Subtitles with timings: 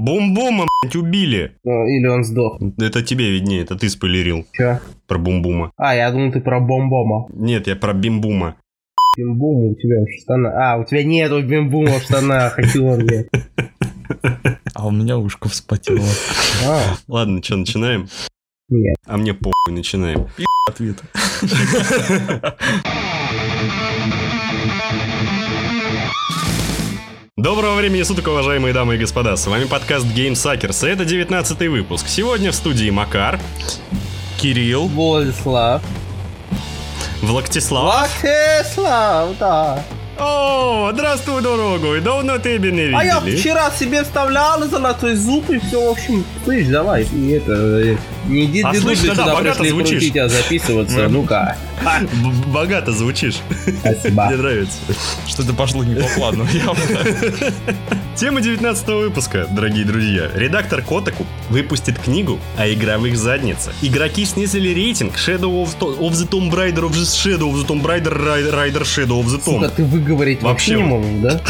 [0.00, 1.52] Бум-бума, блядь, убили.
[1.62, 2.58] Или он сдох.
[2.78, 4.80] Это тебе виднее, это ты спойлерил Че?
[5.06, 5.72] про бум-бума.
[5.76, 7.26] А, я думал, ты про бомбома.
[7.34, 8.56] Нет, я про бим-бума.
[9.18, 10.54] Бимбума у тебя в штанах.
[10.56, 13.26] А, у тебя нету бимбума в штанах, хочу он мне.
[14.72, 16.00] А у меня ушко вспотело.
[16.66, 18.08] А, Ладно, что, начинаем?
[18.70, 18.96] нет.
[19.06, 20.28] А мне похуй, начинаем.
[20.66, 20.96] Ответ.
[27.40, 29.34] Доброго времени суток, уважаемые дамы и господа.
[29.34, 30.86] С вами подкаст Game Suckers.
[30.86, 32.06] и Это 19 выпуск.
[32.06, 33.40] Сегодня в студии Макар,
[34.36, 35.80] Кирилл, Владислав.
[37.22, 38.10] Влактислав.
[38.22, 39.82] Владислав, да.
[40.22, 42.00] О, здравствуй, дорогой.
[42.02, 42.94] Давно тебя не видели.
[42.94, 47.52] А я вчера себе вставлял золотой зуб и все, в общем, слышь, давай, и это,
[47.52, 47.96] э,
[48.28, 49.90] не иди А, слышь, да-да, сюда богато пришли звучишь.
[49.90, 51.56] крутить, а записываться, ну-ка.
[51.82, 53.36] Б- Богато звучишь.
[53.66, 54.24] Мне Спасибо.
[54.30, 54.76] нравится.
[55.26, 56.46] Что-то пошло не по плану.
[56.52, 56.82] явно.
[58.16, 60.28] Тема 19 выпуска, дорогие друзья.
[60.34, 63.72] Редактор Котаку выпустит книгу о игровых задницах.
[63.80, 67.82] Игроки снизили рейтинг Shadow of, of the Tomb Raider of the Shadow of the Tomb
[67.82, 69.72] Raider Ri- Rider Shadow of the Сука, Tomb.
[69.74, 70.76] ты выговорить Вообще.
[70.76, 71.40] вообще не можешь, да?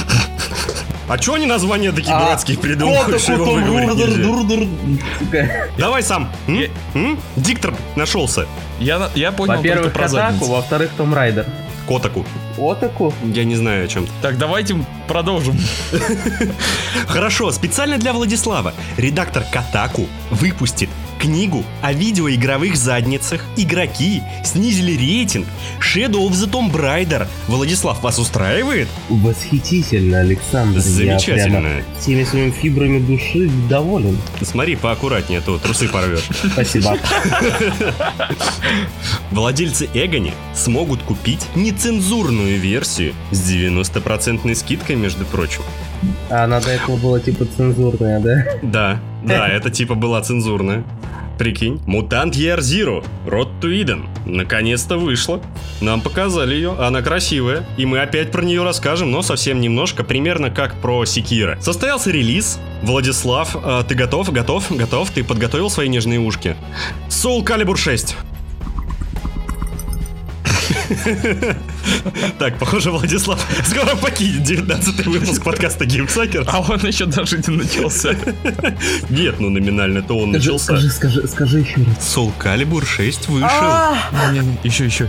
[1.08, 3.18] А чё они названия такие А, дурацкие Котаку.
[5.18, 5.68] Сука.
[5.76, 6.30] Давай сам.
[7.36, 8.46] Диктор нашелся.
[8.78, 10.50] Я, я понял Во-первых, про Катаку, задницу.
[10.52, 11.46] во-вторых, Том Райдер.
[11.88, 12.24] Котаку.
[12.56, 13.12] Отаку?
[13.24, 14.12] Я не знаю о чем ты.
[14.22, 14.76] Так, давайте
[15.08, 15.58] продолжим.
[17.08, 18.72] Хорошо, специально для Владислава.
[18.96, 20.88] Редактор Катаку выпустит
[21.20, 23.44] книгу о видеоигровых задницах.
[23.56, 25.46] Игроки снизили рейтинг
[25.78, 27.26] Shadow of the Tomb Raider.
[27.46, 28.88] Владислав, вас устраивает?
[29.08, 30.80] Восхитительно, Александр.
[30.80, 31.68] Замечательно.
[31.68, 34.18] Я всеми своими фибрами души доволен.
[34.40, 36.28] Смотри, поаккуратнее, а то трусы порвешь.
[36.52, 36.96] Спасибо.
[39.30, 45.62] Владельцы Эгони смогут купить нецензурную версию с 90% скидкой, между прочим.
[46.30, 48.46] А она до этого была типа цензурная, да?
[48.62, 50.84] Да, да, это типа была цензурная.
[51.40, 51.80] Прикинь.
[51.86, 54.06] Мутант Road to Eden.
[54.26, 55.40] Наконец-то вышла.
[55.80, 57.64] Нам показали ее, она красивая.
[57.78, 61.58] И мы опять про нее расскажем, но совсем немножко, примерно как про Секира.
[61.62, 62.60] Состоялся релиз.
[62.82, 64.30] Владислав, э, ты готов?
[64.30, 64.70] Готов?
[64.70, 65.10] Готов?
[65.12, 66.56] Ты подготовил свои нежные ушки?
[67.08, 68.16] Soul Calibur 6.
[72.38, 76.44] Так, похоже, Владислав скоро покинет 19 выпуск подкаста GameSucker.
[76.46, 78.14] А он еще даже не начался.
[79.08, 80.64] Нет, ну номинально то он начался.
[80.64, 82.16] скажи, скажи, скажи еще раз.
[82.16, 83.48] Soul Calibur 6 вышел.
[84.64, 85.08] Еще, еще.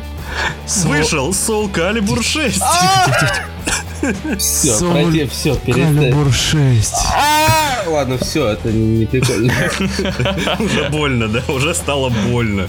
[0.85, 2.61] Вышел Soul Calibur 6.
[4.39, 5.95] Все, пройди, все, перестань.
[5.95, 6.93] Калибур 6.
[7.87, 9.53] Ладно, все, это не прикольно.
[10.59, 11.41] Уже больно, да?
[11.47, 12.67] Уже стало больно.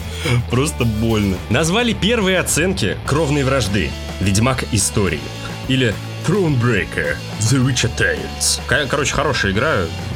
[0.50, 1.37] Просто больно.
[1.50, 3.91] Назвали первые оценки кровной вражды.
[4.21, 5.21] Ведьмак истории.
[5.69, 5.95] Или
[6.27, 8.61] Thronebreaker The Witcher Tales.
[8.67, 9.73] Ко- Короче, хорошая игра,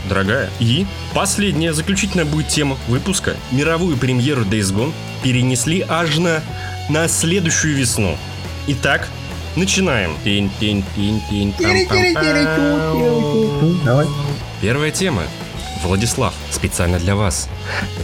[0.09, 0.51] дорогая.
[0.61, 3.35] И последняя, заключительная будет тема выпуска.
[3.51, 4.93] Мировую премьеру Days Gone
[5.23, 6.43] перенесли аж на,
[6.89, 8.17] на следующую весну.
[8.69, 9.09] Итак,
[9.57, 10.13] начинаем.
[10.25, 13.85] Тин-тин-тин-тин, пам-пам-пам.
[13.85, 14.07] Давай.
[14.61, 15.23] Первая тема.
[15.83, 17.49] Владислав, специально для вас.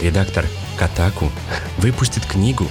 [0.01, 0.45] Редактор
[0.77, 1.31] Катаку
[1.77, 2.67] выпустит книгу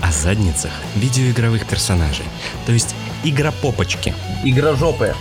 [0.00, 2.24] о задницах видеоигровых персонажей.
[2.66, 2.94] То есть
[3.24, 5.14] игропопочки, Игра жопы.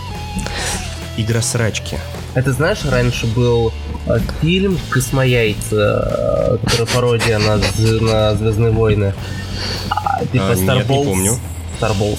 [1.18, 1.98] игросрачки.
[2.36, 3.72] Это знаешь, раньше был
[4.08, 7.58] э, фильм «Космояйца», э, который пародия на,
[8.02, 9.14] на Звездные войны.
[9.90, 11.06] А, Типа А, нет, не Starballs.
[11.06, 11.40] помню.
[11.80, 12.18] Starballs.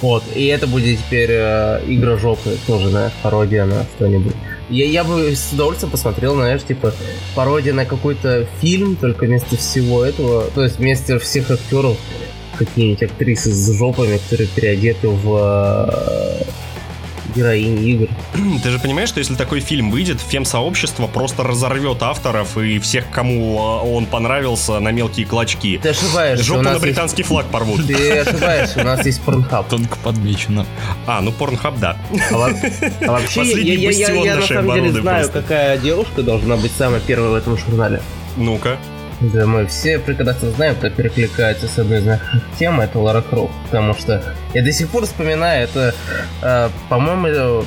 [0.00, 4.32] Вот, и это будет теперь э, игра жопы, тоже, знаешь, пародия на что-нибудь.
[4.70, 6.94] Я, я бы с удовольствием посмотрел, знаешь, типа
[7.34, 11.98] пародия на какой-то фильм, только вместо всего этого, то есть вместо всех актеров
[12.56, 16.49] какие-нибудь актрисы с жопами, которые переодеты в э,
[17.34, 18.08] героини игр.
[18.62, 23.58] Ты же понимаешь, что если такой фильм выйдет, фем-сообщество просто разорвет авторов и всех, кому
[23.60, 25.78] а, он понравился, на мелкие клочки.
[25.82, 26.82] Ты ошибаешься, Жопу на есть...
[26.82, 27.86] британский флаг порвут.
[27.86, 29.68] Ты ошибаешься, у нас есть порнхаб.
[29.68, 30.66] Тонко подмечено.
[31.06, 31.96] А, ну порнхаб, да.
[32.30, 35.42] А, а вообще, я, Последний я- я- я на самом деле знаю, просто.
[35.42, 38.00] какая девушка должна быть самой первой в этом журнале.
[38.36, 38.78] Ну-ка.
[39.20, 43.52] Да, мы все прекрасно знаем, кто перекликается с одной из наших тем, это Лара Крофт,
[43.66, 44.22] потому что
[44.54, 45.94] я до сих пор вспоминаю, это,
[46.42, 47.64] э, по-моему, это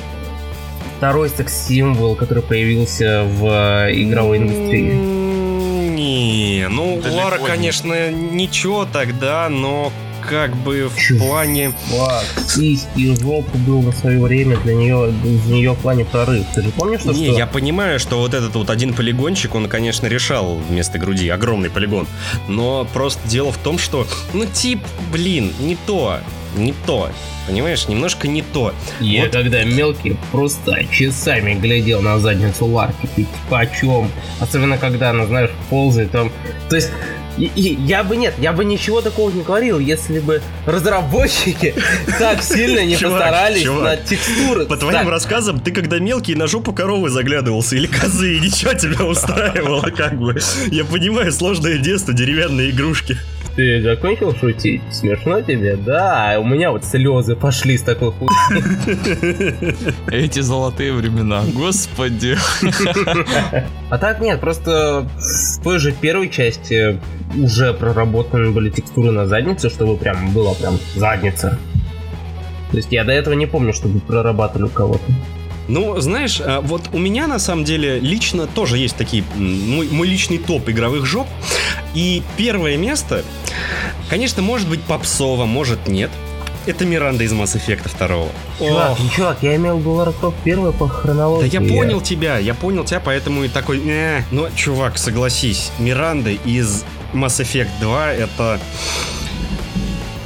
[0.98, 3.46] второй секс-символ, который появился в
[3.86, 4.90] э, игровой индустрии.
[4.92, 7.46] М, Не, ну Далеко Лара, не.
[7.46, 9.92] конечно, ничего тогда, но
[10.28, 11.18] как бы в Чё?
[11.18, 11.72] плане...
[11.90, 16.44] Фак, сиськи и жопу был на свое время для нее, для нее в плане прорыв.
[16.54, 17.38] Ты же помнишь, что Не, что?
[17.38, 22.06] я понимаю, что вот этот вот один полигончик, он, конечно, решал вместо груди, огромный полигон.
[22.48, 24.80] Но просто дело в том, что, ну, тип,
[25.12, 26.18] блин, не то,
[26.56, 27.10] не то.
[27.46, 28.72] Понимаешь, немножко не то.
[29.00, 29.32] Я Вот.
[29.32, 34.10] когда мелкий просто часами глядел на задницу Ларки, ты почем?
[34.40, 36.32] Особенно когда она, знаешь, ползает там.
[36.70, 36.90] То есть
[37.36, 41.74] и- и я бы нет, я бы ничего такого не говорил, если бы разработчики
[42.18, 44.66] так сильно не постарались чувак, над текстурой.
[44.66, 49.04] По твоим рассказам, ты когда мелкий на жопу коровы заглядывался или козы, и ничего тебя
[49.04, 50.38] устраивало, как бы.
[50.70, 53.16] Я понимаю, сложное детство, деревянные игрушки.
[53.56, 54.82] Ты закончил шутить?
[54.90, 55.76] Смешно тебе?
[55.76, 58.28] Да, у меня вот слезы пошли с такой хуй.
[60.10, 62.36] Эти золотые времена, господи.
[63.90, 66.98] А так нет, просто в той же первой части
[67.36, 71.58] уже проработаны были текстуры на заднице, чтобы прям была прям задница.
[72.72, 75.04] То есть я до этого не помню, чтобы прорабатывали у кого-то.
[75.68, 80.06] Ну, знаешь, а, вот у меня на самом деле лично тоже есть такие мой, мой
[80.06, 81.26] личный топ игровых жоп.
[81.94, 83.24] И первое место,
[84.10, 86.10] конечно, может быть попсово, может нет.
[86.66, 88.08] Это Миранда из Mass Effect 2.
[88.58, 91.52] Чувак, Ох, чувак, я имел в виду Lara Croft первая по да хронологии.
[91.52, 94.22] я понял тебя, я понял тебя, поэтому и такой, «Э».
[94.30, 98.60] Ну, чувак, согласись, Миранда из Mass Effect 2 это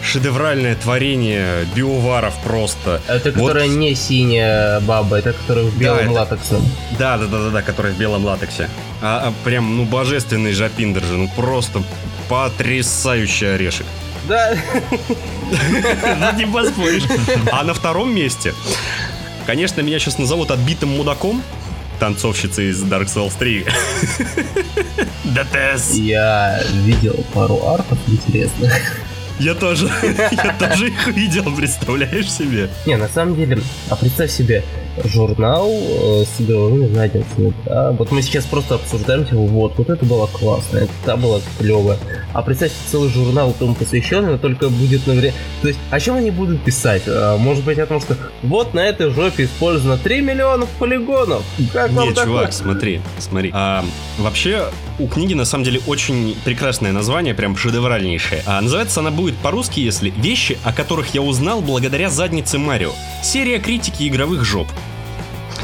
[0.08, 3.00] шедевральное творение биоваров просто.
[3.06, 3.34] Это Вот.
[3.48, 6.56] которая не синяя баба, это которая в белом это- латексе.
[6.98, 8.68] Да, да, да, да, да, который в белом латексе.
[9.02, 11.82] А, а прям, ну, божественный жапиндер же, ну просто
[12.28, 13.86] потрясающий орешек.
[14.26, 14.54] Да,
[15.50, 17.04] Ну, не поспоришь.
[17.52, 18.52] А на втором месте,
[19.46, 21.42] конечно, меня сейчас назовут отбитым мудаком,
[22.00, 23.64] танцовщица из Dark Souls 3.
[25.24, 25.94] ДТС.
[25.94, 28.98] я видел пару артов интересных.
[29.38, 29.88] Я тоже,
[30.32, 32.68] я тоже их видел, представляешь себе?
[32.86, 34.64] Не, на самом деле, а представь себе
[35.04, 37.52] журнал э, с игровыми задницами.
[37.64, 37.92] да?
[37.92, 41.98] Вот мы сейчас просто обсуждаем, типа, вот, вот это было классно, это та была клевая.
[42.32, 45.34] А представь, целый журнал этому посвященный, но только будет на время...
[45.62, 47.02] То есть, о чем они будут писать?
[47.06, 51.42] А, может быть, о том, что вот на этой жопе использовано 3 миллиона полигонов.
[51.72, 52.26] Как вам Не, такое?
[52.26, 53.50] чувак, смотри, смотри.
[53.54, 53.84] А,
[54.18, 54.64] вообще,
[54.98, 58.42] у книги на самом деле очень прекрасное название, прям шедевральнейшее.
[58.46, 62.92] А, называется она будет по-русски, если «Вещи, о которых я узнал благодаря заднице Марио».
[63.22, 64.68] Серия критики игровых жоп.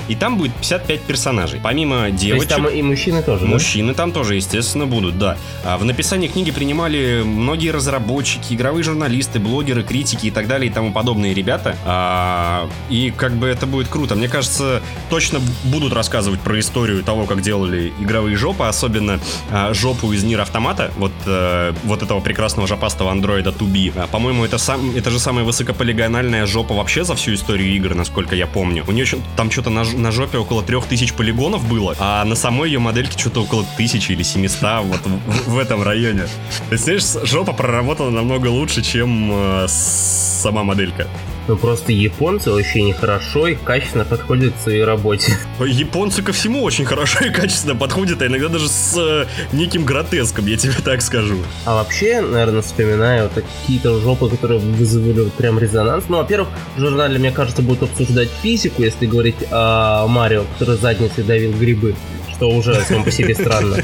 [0.09, 1.61] И там будет 55 персонажей.
[1.63, 2.49] Помимо То есть девочек...
[2.49, 3.51] там и мужчины тоже, да?
[3.51, 5.37] Мужчины там тоже, естественно, будут, да.
[5.65, 10.73] А в написании книги принимали многие разработчики, игровые журналисты, блогеры, критики и так далее и
[10.73, 11.77] тому подобные ребята.
[11.85, 14.15] А, и как бы это будет круто.
[14.15, 20.13] Мне кажется, точно будут рассказывать про историю того, как делали игровые жопы, особенно а, жопу
[20.13, 23.93] из Нир Автомата, вот, э, вот этого прекрасного жопастого андроида 2B.
[23.97, 28.35] А, по-моему, это, сам, это же самая высокополигональная жопа вообще за всю историю игр, насколько
[28.35, 28.85] я помню.
[28.87, 32.79] У нее там что-то на, на жопе около 3000 полигонов было, а на самой ее
[32.79, 35.01] модельке что-то около 1000 или 700, вот
[35.47, 36.27] в, этом районе.
[36.69, 41.09] То есть, жопа проработана намного лучше, чем э, сама моделька.
[41.47, 45.37] Ну просто японцы очень хорошо и качественно подходят к своей работе.
[45.61, 50.47] Японцы ко всему очень хорошо и качественно подходят, а иногда даже с э, неким гротеском,
[50.47, 51.37] я тебе так скажу.
[51.67, 56.05] А вообще, наверное, вспоминаю вот какие-то жопы, которые вызвали вот прям резонанс.
[56.09, 61.25] Ну, во-первых, в журнале, мне кажется, будут обсуждать физику, если говорить о Марио, который задницей
[61.25, 61.95] давил грибы
[62.35, 63.77] что уже само по себе странно.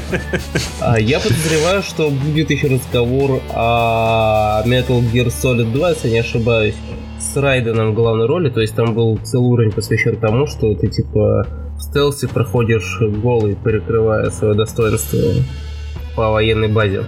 [0.81, 6.75] А я подозреваю, что будет еще разговор о Metal Gear Solid 2, если не ошибаюсь,
[7.21, 8.49] с Райденом в главной роли.
[8.49, 11.47] То есть там был целый уровень посвящен тому, что ты типа
[11.77, 15.19] в стелсе проходишь голый, перекрывая свое достоинство
[16.15, 17.03] по военной базе.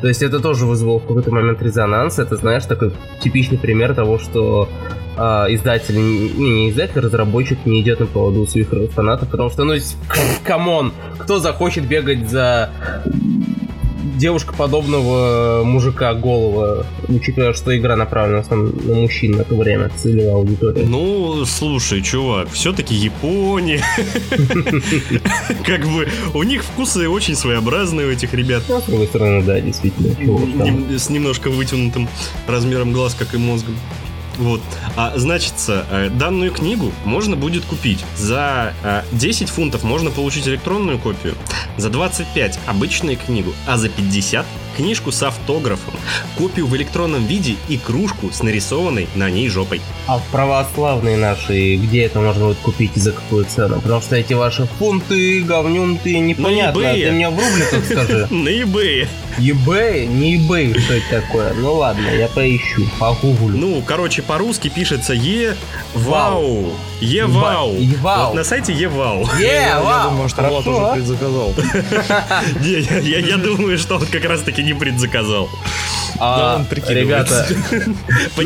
[0.00, 2.18] То есть это тоже вызвало в какой-то момент резонанс.
[2.18, 4.68] Это, знаешь, такой типичный пример того, что
[5.16, 9.74] а, издатель, не, не издатель, разработчик не идет на поводу своих фанатов, потому что, ну,
[10.44, 12.70] come on, кто захочет бегать за
[14.16, 20.34] девушкоподобного мужика голого, учитывая, что игра направлена в основном на мужчин на то время, целевая
[20.34, 20.84] аудитория.
[20.84, 23.82] Ну, слушай, чувак, все-таки Япония.
[25.64, 28.62] Как бы у них вкусы очень своеобразные у этих ребят.
[28.68, 30.98] Ну, с другой стороны, да, действительно.
[30.98, 32.08] С немножко вытянутым
[32.46, 33.76] размером глаз, как и мозгом.
[34.40, 34.62] Вот.
[34.96, 38.02] А значится, э, данную книгу можно будет купить.
[38.16, 41.34] За э, 10 фунтов можно получить электронную копию,
[41.76, 44.46] за 25 обычную книгу, а за 50
[44.80, 45.92] книжку с автографом,
[46.38, 49.82] копию в электронном виде и кружку с нарисованной на ней жопой.
[50.06, 53.80] А в православные наши, где это можно будет купить и за какую цену?
[53.82, 56.80] Потому что эти ваши фунты, говнюнты, непонятно.
[56.80, 57.04] eBay.
[57.04, 58.26] Ты мне в рубликах скажи.
[58.30, 59.06] На eBay.
[59.38, 60.06] eBay?
[60.06, 61.52] Не eBay, что это такое?
[61.54, 63.58] Ну ладно, я поищу, погуглю.
[63.58, 65.56] Ну, короче, по-русски пишется Е
[65.94, 66.72] Вау.
[67.00, 67.74] Е Вау.
[67.76, 68.26] Евау.
[68.28, 69.26] Вот на сайте Е Вау.
[69.38, 71.54] Е, Я вау, думаю, что Влад уже предзаказал.
[72.60, 75.48] Не, я, думаю, что он как раз таки не предзаказал.
[76.22, 77.46] А, Да, он ребята,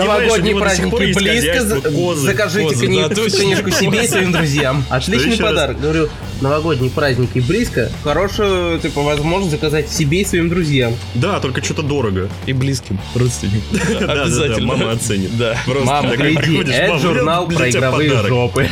[0.55, 1.91] праздники есть близко.
[1.91, 2.21] козы.
[2.21, 4.85] Закажите козы, кни- да, книжку себе и своим друзьям.
[4.91, 5.51] Отличный еще раз?
[5.51, 5.81] подарок.
[5.81, 6.09] Говорю,
[6.41, 7.91] новогодние праздники близко.
[8.05, 10.95] Хорошую, типа, возможность заказать себе и своим друзьям.
[11.15, 12.29] Да, только что-то дорого.
[12.47, 13.63] И близким родственникам.
[13.95, 14.67] Да, да, да, Обязательно.
[14.69, 15.37] мама оценит.
[15.37, 15.57] Да.
[15.67, 18.29] Просто Мама, гляди, это «Мам, журнал про игровые подарок».
[18.29, 18.69] жопы.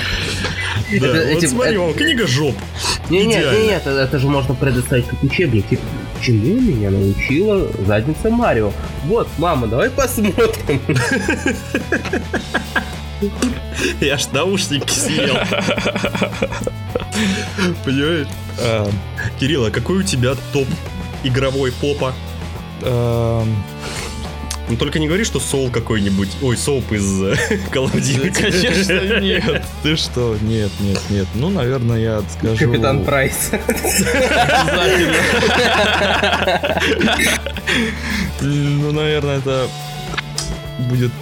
[0.92, 2.54] Да, Это- вот эти- смотри, книга жоп.
[3.10, 5.68] Не, нет, нет, это, это же можно предоставить как учебник.
[5.68, 5.82] Типа,
[6.22, 8.72] чему меня научила задница Марио?
[9.04, 10.80] Вот, мама, давай посмотрим.
[14.00, 15.36] Я аж наушники съел.
[17.84, 18.28] Понимаешь?
[18.60, 18.88] А,
[19.38, 20.66] Кирилл, а какой у тебя топ
[21.24, 22.12] игровой попа?
[24.68, 26.28] Ну только не говори, что Сол какой-нибудь.
[26.40, 27.34] Ой, Соуп из э,
[27.72, 28.32] Call of Duty.
[28.32, 29.62] Конечно, нет.
[29.82, 30.36] Ты что?
[30.40, 31.26] Нет, нет, нет.
[31.34, 32.66] Ну, наверное, я скажу...
[32.66, 33.50] Капитан Прайс.
[38.40, 39.66] Ну, наверное, это
[40.90, 41.12] будет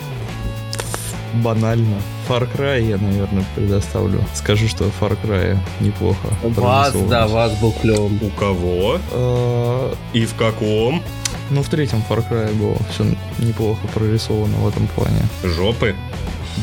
[1.34, 1.96] банально.
[2.28, 4.24] Far Cry я, наверное, предоставлю.
[4.34, 6.28] Скажу, что Far Cry неплохо.
[6.42, 8.18] Вас, да, вас был клевым.
[8.22, 8.98] У кого?
[9.12, 11.02] А, И в каком?
[11.50, 13.04] Ну, в третьем Far Cry было все
[13.38, 15.20] неплохо прорисовано в этом плане.
[15.42, 15.96] Жопы.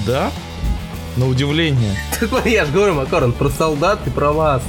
[0.06, 0.32] Да?
[1.18, 1.96] На удивление.
[2.46, 4.64] Я же говорю, Макарон, про солдат и про вас.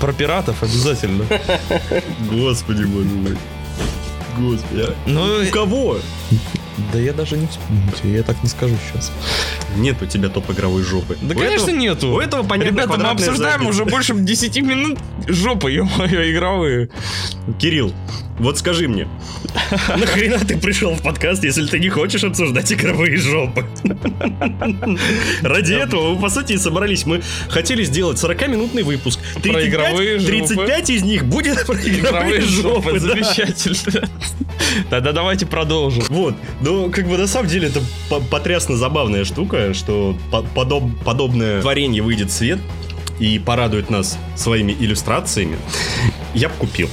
[0.00, 1.24] Про пиратов обязательно.
[2.30, 3.38] Господи, боже мой.
[4.38, 4.86] Господи.
[5.06, 5.98] Ну, У кого?
[6.92, 9.12] Да я даже не вспомню, тебе, я так не скажу сейчас.
[9.76, 11.16] Нет у тебя топ игровой жопы.
[11.20, 12.08] Да, У конечно, этого- нету.
[12.12, 13.68] У этого понятно Ребята, мы обсуждаем задница.
[13.70, 16.88] уже больше 10 минут жопы, ё-моё, игровые.
[17.58, 17.92] Кирилл,
[18.38, 19.08] вот скажи мне,
[19.96, 23.64] нахрена ты пришел в подкаст, если ты не хочешь обсуждать игровые жопы?
[25.42, 27.06] Ради этого мы, по сути, и собрались.
[27.06, 29.20] Мы хотели сделать 40-минутный выпуск.
[29.42, 30.32] 35, игровые жопы.
[30.32, 34.08] 35 из них будет про игровые жопы, замечательно.
[34.88, 36.04] Тогда давайте продолжим.
[36.08, 36.34] Вот,
[36.70, 41.60] ну, как бы на самом деле это по- потрясно забавная штука, что по- подоб- подобное
[41.60, 42.60] творение выйдет в свет
[43.18, 45.58] и порадует нас своими иллюстрациями.
[46.32, 46.88] Я бы купил.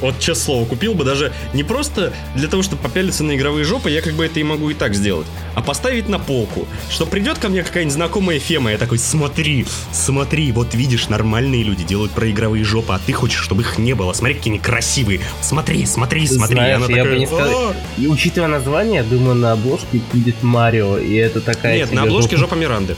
[0.00, 3.90] Вот, честное слово, купил бы даже не просто для того, чтобы попялиться на игровые жопы,
[3.90, 7.38] я как бы это и могу и так сделать, а поставить на полку, что придет
[7.38, 12.30] ко мне какая-нибудь знакомая фема, я такой, смотри, смотри, вот видишь, нормальные люди делают про
[12.30, 16.26] игровые жопы, а ты хочешь, чтобы их не было, смотри, какие они красивые, смотри, смотри,
[16.26, 20.00] смотри, знаешь, она я бы такая, не сказал- «А, И учитывая название, думаю, на обложке
[20.12, 21.76] будет Марио, и это такая...
[21.76, 22.54] Нет, на обложке жопа.
[22.54, 22.96] жопа Миранды.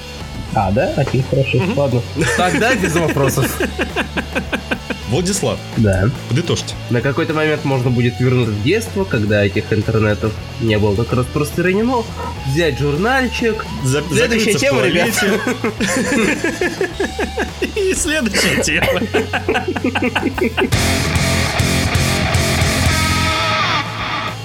[0.52, 0.92] А, да?
[0.97, 2.02] Окей, хорошо, ладно.
[2.37, 3.59] Тогда без вопросов.
[5.11, 6.09] Владислав, Да.
[6.29, 6.75] подытожьте.
[6.90, 12.05] На какой-то момент можно будет вернуться в детство, когда этих интернетов не было так распространено,
[12.47, 13.64] взять журнальчик.
[13.85, 15.11] За- Следующая тема, ребят.
[17.76, 19.00] И следующая тема.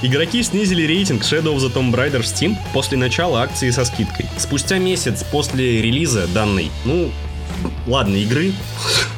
[0.02, 4.26] Игроки снизили рейтинг Shadow of the Tomb Raider в Steam после начала акции со скидкой.
[4.38, 7.10] Спустя месяц после релиза данной, ну,
[7.88, 8.54] ладно, игры,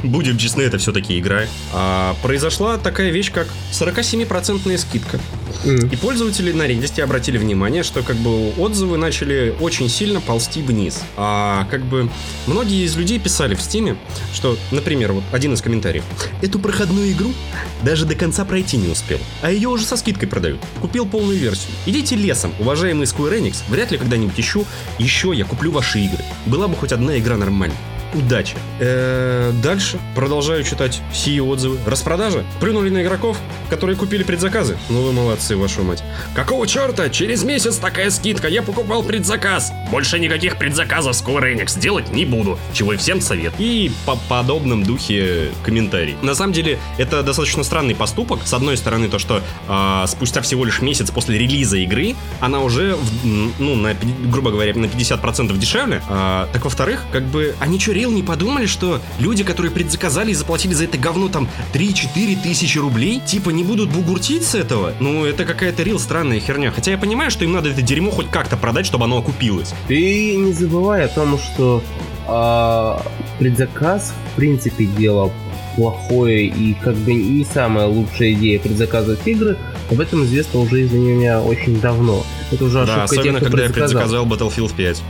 [0.03, 5.20] будем честны, это все-таки игра, а, произошла такая вещь, как 47% скидка.
[5.65, 11.01] И пользователи на Reddit обратили внимание, что как бы отзывы начали очень сильно ползти вниз.
[11.15, 12.10] А как бы
[12.46, 13.98] многие из людей писали в Стиме,
[14.34, 16.03] что, например, вот один из комментариев.
[16.41, 17.34] Эту проходную игру
[17.84, 19.20] даже до конца пройти не успел.
[19.41, 20.60] А ее уже со скидкой продают.
[20.82, 21.72] Купил полную версию.
[21.86, 23.63] Идите лесом, уважаемый Square Enix.
[23.70, 24.63] Вряд ли когда-нибудь еще,
[25.00, 26.24] еще я куплю ваши игры.
[26.46, 27.77] Была бы хоть одна игра нормальная.
[28.13, 28.55] Удачи.
[28.79, 31.77] Э, Дальше продолжаю читать сие отзывы.
[31.85, 32.43] Распродажа.
[32.59, 33.37] Плюнули на игроков,
[33.69, 34.77] которые купили предзаказы.
[34.89, 36.03] Ну вы молодцы, вашу мать.
[36.33, 37.09] Какого черта?
[37.09, 38.47] Через месяц такая скидка.
[38.47, 39.71] Я покупал предзаказ.
[39.91, 42.57] Больше никаких предзаказов Square Enix делать не буду.
[42.73, 43.53] Чего и всем совет.
[43.59, 46.15] И по подобном духе комментарий.
[46.21, 48.39] На самом деле, это достаточно странный поступок.
[48.45, 52.95] С одной стороны, то, что а, спустя всего лишь месяц после релиза игры, она уже,
[52.95, 53.25] в-
[53.59, 53.93] ну, на,
[54.31, 56.01] грубо говоря, на 50% дешевле.
[56.09, 60.34] А, так, во-вторых, как бы, они что, реал не подумали, что люди, которые предзаказали и
[60.34, 64.94] заплатили за это говно там 3-4 тысячи рублей, типа не будут бугуртить с этого?
[65.00, 66.72] Ну, это какая-то реал странная херня.
[66.72, 69.74] Хотя я понимаю, что им надо это дерьмо хоть как-то продать, чтобы оно окупилось.
[69.88, 71.84] Ты не забывай о том, что
[72.27, 73.01] а,
[73.39, 75.32] предзаказ, в принципе, дело
[75.75, 79.58] плохое и как бы не самая лучшая идея предзаказывать игры,
[79.92, 82.24] об этом известно уже из-за меня очень давно.
[82.51, 85.04] Это уже ошибка Да, особенно тех, кто когда я предзаказал Battlefield 5.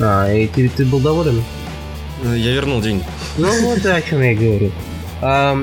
[0.00, 1.42] А, и ты, ты был доволен?
[2.24, 3.04] Э, Я вернул деньги.
[3.38, 4.70] Ну вот о чем я говорю.
[5.20, 5.56] А,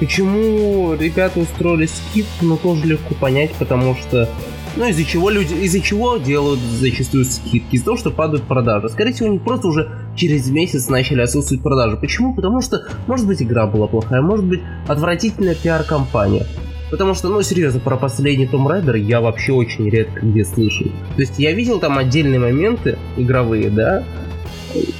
[0.00, 4.28] почему ребята устроили скидку, ну тоже легко понять, потому что
[4.76, 7.74] ну, из-за чего люди, из-за чего делают зачастую скидки?
[7.74, 8.88] Из-за того, что падают продажи.
[8.88, 11.96] Скорее всего, у них просто уже через месяц начали отсутствовать продажи.
[11.96, 12.34] Почему?
[12.34, 16.46] Потому что, может быть, игра была плохая, может быть, отвратительная пиар-компания.
[16.90, 20.84] Потому что, ну, серьезно, про последний Tomb Raider я вообще очень редко где слышу.
[21.16, 24.04] То есть я видел там отдельные моменты игровые, да,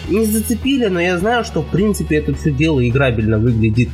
[0.09, 3.89] не зацепили, но я знаю, что в принципе это все дело играбельно выглядит.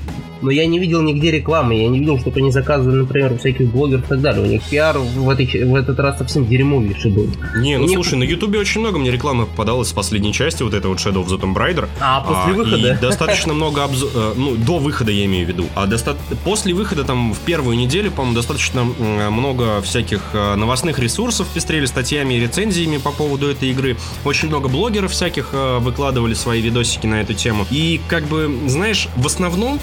[0.44, 4.04] Но я не видел нигде рекламы, я не видел, чтобы они заказывали, например, всяких блогеров
[4.04, 4.42] и так далее.
[4.42, 7.28] У них пиар в, этой, в этот раз совсем дерьмовейший был.
[7.56, 10.74] Не, ну Мне- слушай, на Ютубе очень много мне рекламы попадалось с последней части, вот
[10.74, 11.88] этой вот Shadow of the Tomb Raider.
[12.00, 12.76] А после А, выхода?
[12.76, 15.64] И достаточно много обзоров, ну, до выхода я имею в виду.
[15.74, 21.46] А доста- после выхода, там, в первую неделю, по-моему, достаточно много всяких э, новостных ресурсов
[21.54, 23.96] пестрели статьями и рецензиями по поводу этой игры.
[24.24, 27.66] Очень много блогеров всяких э, выкладывали свои видосики на эту тему.
[27.70, 29.78] И, как бы, знаешь, в основном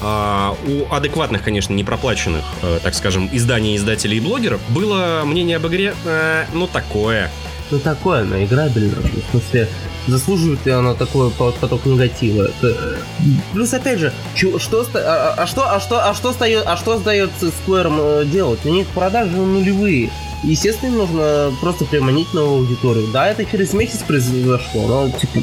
[0.52, 5.58] а, у адекватных, конечно, не проплаченных, э, так скажем, изданий, издателей и блогеров было мнение
[5.58, 7.30] об игре, э, ну, такое.
[7.72, 8.98] Ну такое, но играбельно.
[9.02, 9.70] В смысле,
[10.08, 12.44] заслуживает ли оно такой по- поток негатива?
[12.62, 12.98] Это-
[13.54, 14.98] Плюс опять же, чё- что, а,
[15.38, 18.60] а- а что, а что, а что остается, а что остается Square э, делать?
[18.66, 20.10] У них продажи нулевые.
[20.44, 23.08] Естественно, нужно просто приманить новую аудиторию.
[23.14, 25.38] Да, это через месяц произошло, но типа.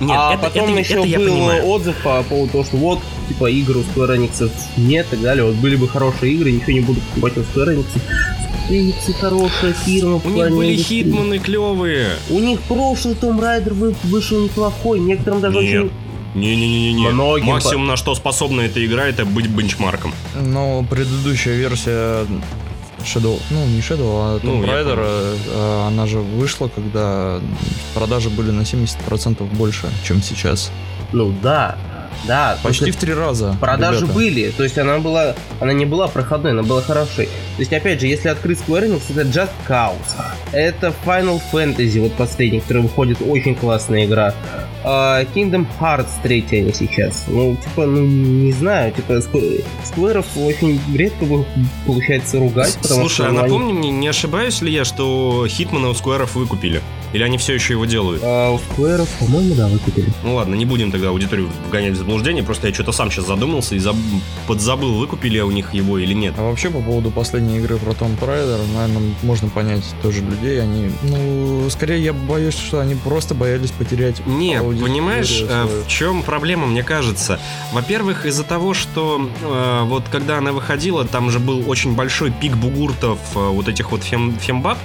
[0.00, 1.64] Нет, а это, потом это- еще это был понимаю.
[1.66, 5.44] отзыв по поводу того, что вот, типа, игр у Square Enix нет и так далее.
[5.44, 7.86] Вот были бы хорошие игры, ничего не буду покупать у Square Enix.
[7.94, 11.02] Square Enix хорошая фирма У них были индустрии.
[11.02, 12.08] хитманы клевые.
[12.30, 15.84] У них прошлый Tomb Raider вы- вышел неплохой, некоторым даже Нет.
[15.84, 15.90] очень...
[16.34, 17.08] Не-не-не-не.
[17.10, 20.12] Многим Максимум, на что способна эта игра, это быть бенчмарком.
[20.38, 22.26] Но предыдущая версия
[23.02, 24.98] Shadow, ну не Shadow, а Ну, Tomb я Raider,
[25.46, 27.40] э, она же вышла, когда
[27.94, 30.70] продажи были на 70% больше, чем сейчас.
[31.12, 31.78] Ну да,
[32.26, 32.58] да.
[32.62, 33.56] Почти в три раза.
[33.60, 34.12] Продажи ребята.
[34.14, 37.26] были, то есть она была, она не была проходной, она была хорошей.
[37.26, 39.94] То есть опять же, если открыть Square Enix, это Just Cause,
[40.52, 44.34] это Final Fantasy, вот последний, который выходит, очень классная игра.
[44.84, 47.24] А, Kingdom Hearts 3 они сейчас.
[47.26, 51.26] Ну, типа, ну, не знаю, типа, Square- очень редко
[51.86, 55.46] получается ругать, потому Слушай, что а ну, они- напомни мне, не ошибаюсь ли я, что
[55.48, 56.80] Хитмана у Скверов выкупили?
[57.12, 58.22] Или они все еще его делают?
[58.24, 60.06] А, у Square'ов, по-моему, да, выкупили.
[60.22, 63.74] Ну ладно, не будем тогда аудиторию вгонять в заблуждение, просто я что-то сам сейчас задумался
[63.74, 63.94] и заб-
[64.46, 66.34] подзабыл, выкупили у них его или нет.
[66.38, 70.62] А вообще по поводу последней игры про Tomb Raider, наверное, можно понять тоже людей.
[70.62, 75.82] Они, ну, скорее я боюсь, что они просто боялись потерять Не, понимаешь, э, свою.
[75.84, 77.38] в чем проблема, мне кажется?
[77.74, 82.56] Во-первых, из-за того, что э, вот когда она выходила, там же был очень большой пик
[82.56, 84.78] бугуртов э, вот этих вот фем, фембаб,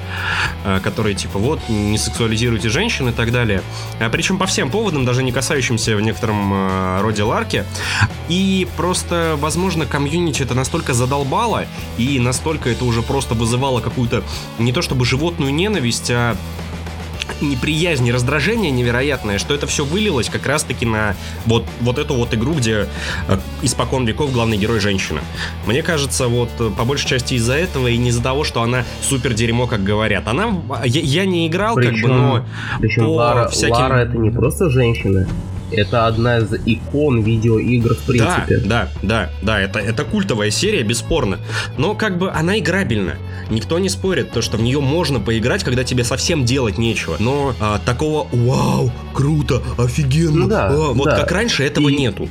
[0.65, 3.61] э, которые типа вот, не сексуализируйте женщин и так далее.
[4.01, 7.65] А, причем по всем поводам, даже не касающимся в некотором э, роде ларки.
[8.29, 11.65] И просто, возможно, комьюнити это настолько задолбало,
[11.97, 14.23] и настолько это уже просто вызывало какую-то
[14.59, 16.35] не то чтобы животную ненависть, а
[17.41, 22.33] неприязнь и раздражение невероятное, что это все вылилось как раз-таки на вот, вот эту вот
[22.33, 22.87] игру, где
[23.27, 25.21] э, испокон веков главный герой женщина.
[25.65, 28.83] Мне кажется, вот э, по большей части из-за этого и не из-за того, что она
[29.01, 30.27] супер дерьмо, как говорят.
[30.27, 30.53] Она,
[30.85, 32.45] я, я не играл, как бы, Причем- но
[32.79, 35.27] Причем по Лара, всяким- Лара это не просто женщина,
[35.73, 38.57] это одна из икон видеоигр в принципе.
[38.57, 41.39] Да, да, да, да, это, это культовая серия, бесспорно.
[41.77, 43.15] Но как бы она играбельна.
[43.49, 47.17] Никто не спорит, то, что в нее можно поиграть, когда тебе совсем делать нечего.
[47.19, 51.17] Но а, такого вау, круто, офигенно, Ну да, а, вот да.
[51.19, 52.27] как раньше этого И- нету.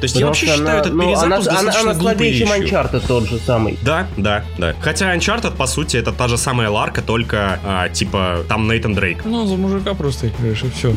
[0.00, 1.92] То есть я Потому вообще что считаю она, этот ну, перезапуск она, она, достаточно она
[1.98, 2.68] глупой слабее, чем вещью.
[2.78, 3.78] Uncharted тот же самый.
[3.82, 4.74] Да, да, да.
[4.80, 9.24] Хотя Uncharted, по сути, это та же самая Ларка, только, а, типа, там Нейтан Дрейк.
[9.24, 10.92] Ну, за мужика просто играешь, и все.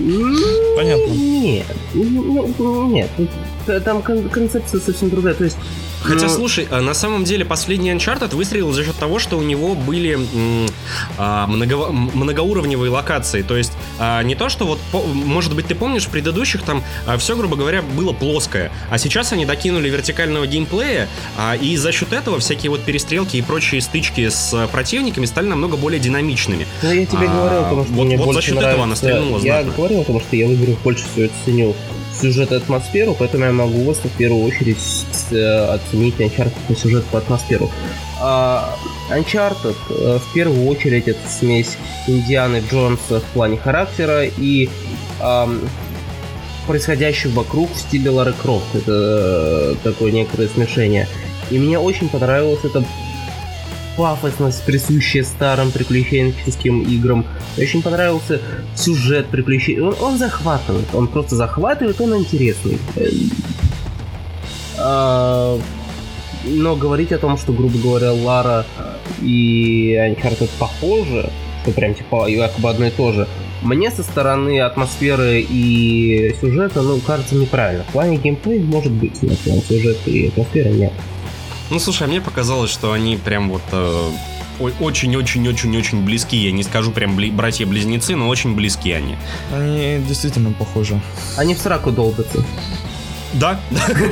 [0.76, 1.12] Понятно.
[1.14, 3.10] Нет, ну, ну, нет,
[3.66, 5.34] т- там кон- концепция совсем другая.
[5.34, 5.58] То есть,
[6.04, 9.42] Хотя, ну, слушай, а на самом деле последний Uncharted выстрелил за счет того, что у
[9.44, 10.18] него были
[11.18, 13.42] а, много- многоуровневые локации.
[13.42, 16.84] То есть а, не то, что вот, по- может быть, ты помнишь, в предыдущих там
[17.18, 18.72] все, грубо говоря, было плоское.
[18.90, 23.42] А сейчас они докинули вертикального геймплея, а, и за счет этого всякие вот перестрелки и
[23.42, 26.66] прочие стычки с а, противниками стали намного более динамичными.
[26.82, 28.78] ну, я тебе а, говорил, потому что вот- мне вот за больше счет этого она
[28.96, 29.74] нравится- стрельнула Я знатно.
[29.78, 31.76] говорил, потому что я в играх больше всего ценю
[32.22, 34.78] сюжет и атмосферу, поэтому я могу вас в первую очередь
[35.32, 37.70] э, оценить Uncharted по сюжету по атмосферу.
[38.20, 38.76] А
[39.10, 44.70] Uncharted э, в первую очередь это смесь Индианы Джонса в плане характера и
[45.20, 45.60] ам,
[46.68, 48.76] происходящего вокруг в стиле Лары Крофт.
[48.76, 51.08] Это э, такое некоторое смешение.
[51.50, 52.84] И мне очень понравилось это
[53.98, 57.26] пафосность, присущая старым приключенческим играм.
[57.58, 58.42] Очень понравился
[58.76, 59.82] сюжет приключений.
[59.82, 62.80] Он, он захватывает, он просто захватывает, он интересный.
[64.78, 65.60] А,
[66.44, 68.66] но говорить о том, что, грубо говоря, Лара
[69.22, 71.30] и Uncharted похожи,
[71.62, 73.28] что прям типа якобы одно и то же,
[73.62, 77.84] мне со стороны атмосферы и сюжета, ну, кажется неправильно.
[77.84, 80.94] В плане геймплея может быть, но в плане сюжета и атмосферы нет.
[81.72, 84.12] Ну, слушай, а мне показалось, что они прям вот э,
[84.60, 86.38] очень-очень-очень-очень близки.
[86.38, 89.16] Я не скажу прям бли- братья-близнецы, но очень близки они.
[89.54, 91.00] Они действительно похожи.
[91.38, 92.44] Они в сраку долбятся.
[93.34, 93.60] Да,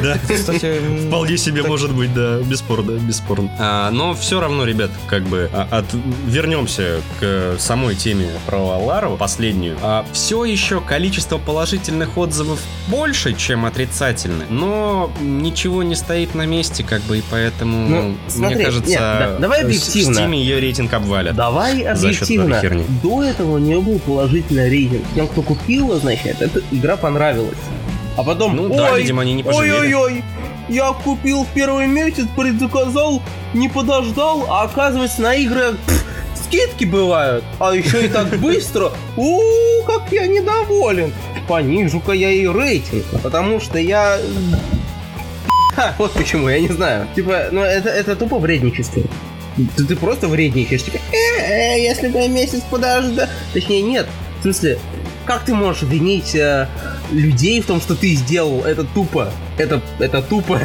[0.03, 0.17] да.
[0.27, 3.51] Кстати, вполне себе может быть, да, бесспорно, бесспорно.
[3.59, 5.85] А, но все равно, ребят, как бы а, от,
[6.25, 9.77] вернемся к самой теме про Лару, последнюю.
[9.81, 16.83] А, все еще количество положительных отзывов больше, чем отрицательных, но ничего не стоит на месте,
[16.83, 20.13] как бы, и поэтому, ну, смотри, мне кажется, нет, да, давай объективно.
[20.13, 21.35] в Steam ее рейтинг обвалят.
[21.35, 22.61] Давай объективно.
[23.03, 25.03] До этого у нее был положительный рейтинг.
[25.13, 27.57] Тем, кто купила, значит, эта игра понравилась.
[28.17, 30.23] А потом, ну, ой, да, видимо, они не ой-ой-ой,
[30.67, 33.21] я купил первый месяц, предзаказал,
[33.53, 37.43] не подождал, а оказывается на игры пфф, скидки бывают.
[37.59, 38.91] А еще и так быстро.
[39.17, 39.39] У,
[39.85, 41.13] как я недоволен.
[41.47, 44.17] Понижу-ка я и рейтинг, потому что я...
[45.75, 47.07] Ха, вот почему, я не знаю.
[47.15, 49.01] Типа, ну это, это тупо вредничество.
[49.75, 50.83] Ты, ты просто вредничаешь.
[50.83, 53.27] Типа, э, э, если бы месяц подожда...
[53.53, 54.07] Точнее, нет.
[54.39, 54.79] В смысле,
[55.29, 56.67] как ты можешь винить э,
[57.11, 58.63] людей в том, что ты сделал?
[58.63, 59.31] Это тупо.
[59.59, 60.59] Это, это тупо.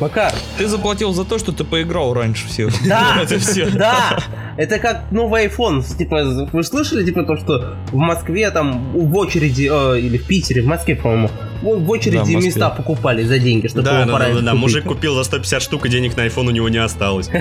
[0.00, 0.32] Пока.
[0.56, 2.72] Ты заплатил за то, что ты поиграл раньше всех.
[2.84, 3.70] Да, это все.
[3.70, 4.18] Да.
[4.56, 5.84] Это как новый iPhone.
[5.96, 10.62] Типа, вы слышали, типа, то, что в Москве там в очереди, э, или в Питере,
[10.62, 11.30] в Москве, по-моему,
[11.62, 14.54] в очереди да, в места покупали за деньги, чтобы да, его да, да, да, да,
[14.54, 17.28] мужик купил за 150 штук, и денег на iPhone у него не осталось.
[17.28, 17.40] Ну,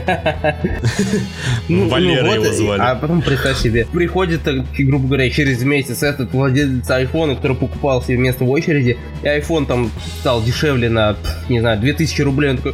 [1.83, 2.81] ну, Валера его звали.
[2.81, 4.41] А потом представь себе, приходит,
[4.77, 9.65] грубо говоря, через месяц этот владелец iPhone, который покупал себе место в очереди, и iPhone
[9.65, 11.15] там стал дешевле на,
[11.49, 12.73] не знаю, 2000 рублей, он такой,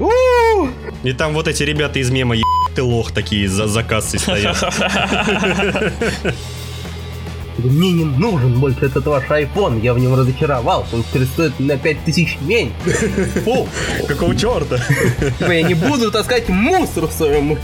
[1.03, 2.35] и там вот эти ребята из мема,
[2.75, 4.57] ты лох, такие за, за кассой стоят.
[7.57, 11.77] Мне не нужен больше этот ваш iPhone, я в нем разочаровался, он теперь стоит на
[11.77, 12.73] 5000 меньше.
[13.45, 13.67] Фу,
[14.07, 14.79] какого черта?
[15.39, 17.57] Типа я не буду таскать мусор в своем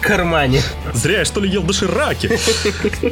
[0.00, 0.62] кармане.
[0.92, 2.30] Зря я что ли ел дошираки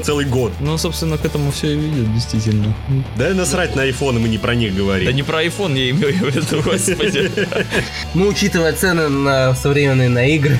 [0.02, 0.52] целый год.
[0.60, 2.74] Ну, собственно, к этому все и ведет, действительно.
[3.16, 5.06] Да насрать на iPhone, мы не про них говорим.
[5.06, 7.30] Да не про iPhone я имею в виду, господи.
[8.14, 10.58] Ну, учитывая цены на современные на игры.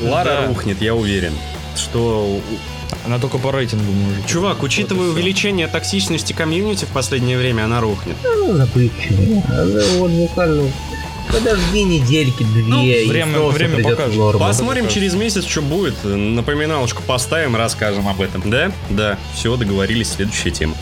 [0.00, 1.32] Лара рухнет, я уверен
[1.76, 2.40] что
[3.04, 4.26] она только по рейтингу может.
[4.26, 8.16] Чувак, учитывая увеличение токсичности комьюнити в последнее время, она рухнет.
[8.22, 9.42] Ну, забывчиво.
[9.98, 10.70] Вот буквально
[11.32, 12.62] Подожди недельки, две.
[12.62, 14.38] Ну, время, время покажет.
[14.38, 15.96] Посмотрим через месяц, что будет.
[16.04, 18.48] Напоминалочку поставим, расскажем об этом.
[18.48, 18.70] Да?
[18.90, 19.18] Да.
[19.34, 20.12] Все, договорились.
[20.12, 20.74] Следующая тема.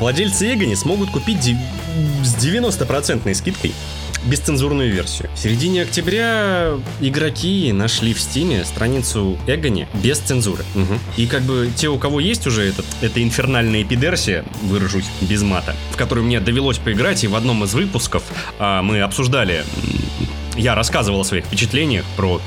[0.00, 1.54] Владельцы Эгони смогут купить
[2.22, 3.72] с 90% скидкой
[4.26, 5.30] бесцензурную версию.
[5.34, 10.64] В середине октября игроки нашли в Стиме страницу Эгони без цензуры.
[10.74, 10.98] Угу.
[11.16, 15.74] И как бы те, у кого есть уже этот, эта инфернальная эпидерсия, выражусь без мата,
[15.92, 18.22] в которую мне довелось поиграть, и в одном из выпусков
[18.58, 19.64] а, мы обсуждали,
[20.56, 22.40] я рассказывал о своих впечатлениях про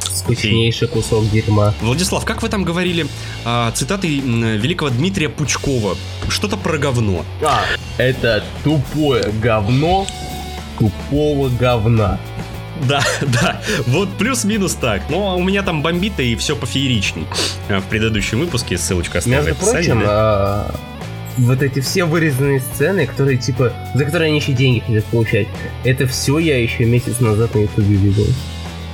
[0.00, 1.74] скучнейший кусок дерьма.
[1.80, 3.06] Владислав, как вы там говорили
[3.44, 5.96] а, цитаты великого Дмитрия Пучкова?
[6.28, 7.24] Что-то про говно.
[7.42, 7.62] А,
[7.96, 10.06] это тупое говно
[10.78, 12.18] тупого говна.
[12.88, 15.02] Да, да, вот плюс-минус так.
[15.10, 17.26] Но у меня там бомбито и все пофееричней.
[17.68, 20.74] А, в предыдущем выпуске ссылочка оставлю Между прочим, а,
[21.38, 25.48] вот эти все вырезанные сцены, которые типа, за которые они еще деньги хотят получать,
[25.84, 28.26] это все я еще месяц назад на ютубе видел.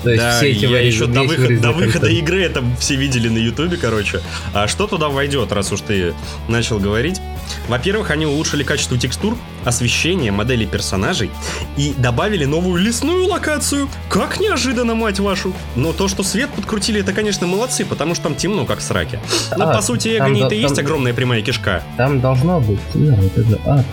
[0.03, 3.31] То есть да, все эти я еще до, выход, до выхода игры это все видели
[3.31, 4.21] на ютубе, короче.
[4.53, 6.15] А что туда войдет, раз уж ты
[6.47, 7.21] начал говорить?
[7.69, 11.31] Во-первых, они улучшили качество текстур, освещение, модели персонажей
[11.77, 13.89] и добавили новую лесную локацию.
[14.09, 15.53] Как неожиданно, мать вашу.
[15.75, 19.21] Но то, что свет подкрутили, это, конечно, молодцы, потому что там темно, как в сраке.
[19.57, 21.83] Но, а, по сути, Эгони это и есть огромная прямая кишка.
[21.97, 23.85] Там должно быть, да, это же ад.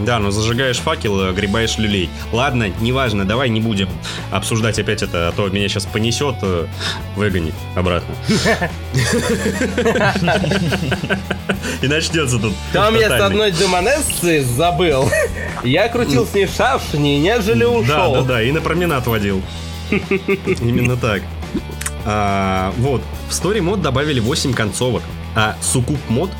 [0.00, 2.10] Да, но зажигаешь факел, огребаешь люлей.
[2.32, 3.88] Ладно, неважно, давай не будем
[4.30, 6.66] обсуждать опять это, а то меня сейчас понесет э,
[7.16, 8.14] выгони обратно.
[11.82, 12.52] И начнется тут.
[12.72, 15.10] Там я с одной демонессы забыл.
[15.64, 18.12] Я крутил с ней шашни, нежели ушел.
[18.14, 19.42] Да, да, да, и на променад водил.
[19.90, 21.22] Именно так.
[22.04, 25.02] А, вот, в Story мод добавили 8 концовок.
[25.34, 26.30] А Сукуп мод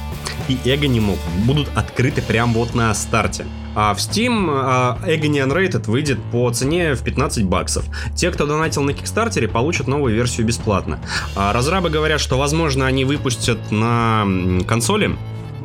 [0.49, 3.47] и мод будут открыты прямо вот на старте.
[3.75, 7.85] А в Steam а, Agony Unrated выйдет по цене в 15 баксов.
[8.15, 10.99] Те, кто донатил на Кикстартере, получат новую версию бесплатно.
[11.35, 14.27] А разрабы говорят, что, возможно, они выпустят на
[14.67, 15.17] консоли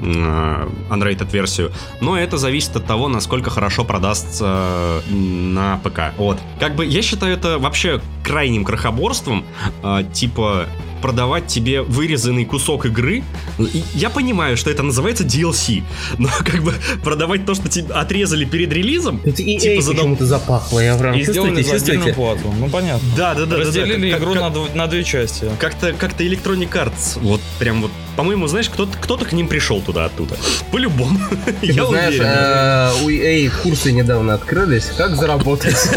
[0.02, 6.13] Unrated версию, но это зависит от того, насколько хорошо продастся на ПК.
[6.17, 6.39] Вот.
[6.60, 9.46] Как бы я считаю это вообще крайним крохоборством,
[9.84, 10.67] а, типа
[11.02, 13.24] продавать тебе вырезанный кусок игры.
[13.60, 15.84] И я понимаю, что это называется DLC,
[16.18, 19.20] но как бы продавать то, что тебе отрезали перед релизом...
[19.26, 20.02] Это и типа задал...
[20.04, 23.08] почему-то запахло, я прям И сделали за отдельную плату, ну понятно.
[23.18, 23.58] Да, да, да.
[23.58, 24.24] Разделили да, да.
[24.24, 25.50] игру как, на, на две части.
[25.60, 30.06] Как-то как Electronic Arts, вот прям вот по-моему, знаешь, кто-то кто к ним пришел туда
[30.06, 30.36] оттуда.
[30.71, 31.19] По-любому.
[31.62, 34.86] Я знаешь, э, у EA курсы недавно открылись.
[34.97, 35.76] Как заработать?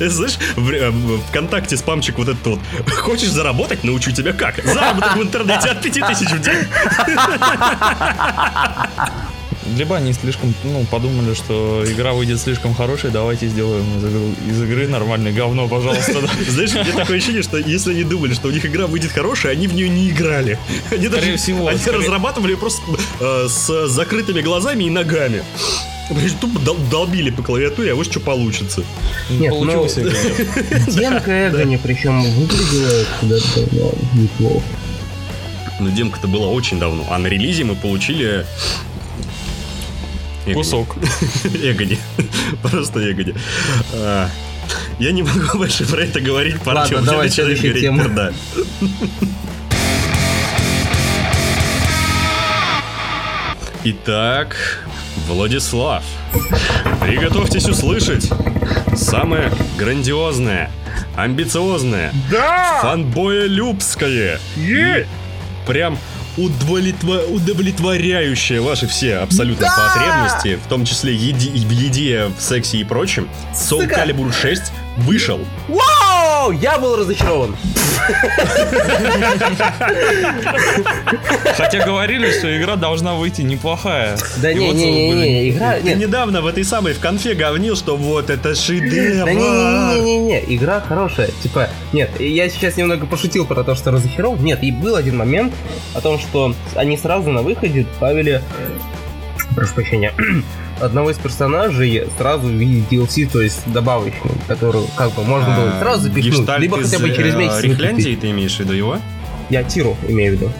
[0.00, 2.60] Знаешь, э, в ВКонтакте спамчик вот этот вот.
[2.96, 3.84] Хочешь заработать?
[3.84, 4.64] Научу тебя как.
[4.64, 6.66] Заработок в интернете от 5000 в день.
[9.76, 14.62] Либо они слишком, ну, подумали, что игра выйдет слишком хорошей, давайте сделаем из игры, из
[14.62, 16.12] игры нормальное говно, пожалуйста.
[16.48, 19.52] Знаешь, у меня такое ощущение, что если они думали, что у них игра выйдет хорошая,
[19.52, 20.58] они в нее не играли.
[20.90, 22.82] Они даже всего, они разрабатывали просто
[23.20, 25.42] э, с закрытыми глазами и ногами.
[26.40, 28.84] Тупо дол- долбили по клавиатуре, а вот что получится.
[29.28, 33.60] Нет, Получилось ну, демка Эгони, причем выглядела куда-то
[34.14, 34.64] неплохо.
[35.80, 37.04] Ну, демка-то была очень давно.
[37.10, 38.46] А на релизе мы получили.
[40.54, 40.96] Кусок.
[41.44, 41.98] Эгони.
[42.62, 43.34] Просто Эгони.
[43.94, 44.28] А,
[44.98, 46.94] я не могу больше про это говорить, парни.
[46.94, 48.08] Ладно, давай следующая тема.
[48.08, 48.32] Да.
[53.84, 54.56] Итак,
[55.28, 56.02] Владислав,
[57.00, 58.28] приготовьтесь услышать
[58.96, 60.72] самое грандиозное,
[61.16, 62.80] амбициозное, да!
[62.82, 65.06] фанбоя-любское и
[65.68, 65.98] прям
[66.36, 67.22] удовлетво...
[67.28, 69.92] удовлетворяющее ваши все абсолютно да!
[69.94, 71.50] потребности, в том числе еди...
[71.50, 75.40] в еде, в сексе и прочем, Soul Calibur 6 вышел.
[75.68, 76.52] Вау!
[76.52, 77.56] Я был разочарован.
[81.56, 84.16] Хотя говорили, что игра должна выйти неплохая.
[84.38, 85.78] Да не, не, не, не, игра...
[85.80, 89.24] Ты недавно в этой самой в конфе говнил, что вот это шедевр.
[89.24, 91.30] Да не, не, не, не, не, игра хорошая.
[91.42, 94.42] Типа, нет, я сейчас немного пошутил про то, что разочарован.
[94.44, 95.52] Нет, и был один момент
[95.94, 98.42] о том, что они сразу на выходе добавили
[99.56, 100.12] прошу прощения,
[100.80, 105.72] одного из персонажей сразу в виде DLC, то есть добавочный, который как бы можно было
[105.76, 107.62] а, сразу запихнуть, либо хотя бы через месяц.
[107.62, 108.98] Рихляндии ты имеешь в виду его?
[109.50, 110.52] Я Тиру имею в виду.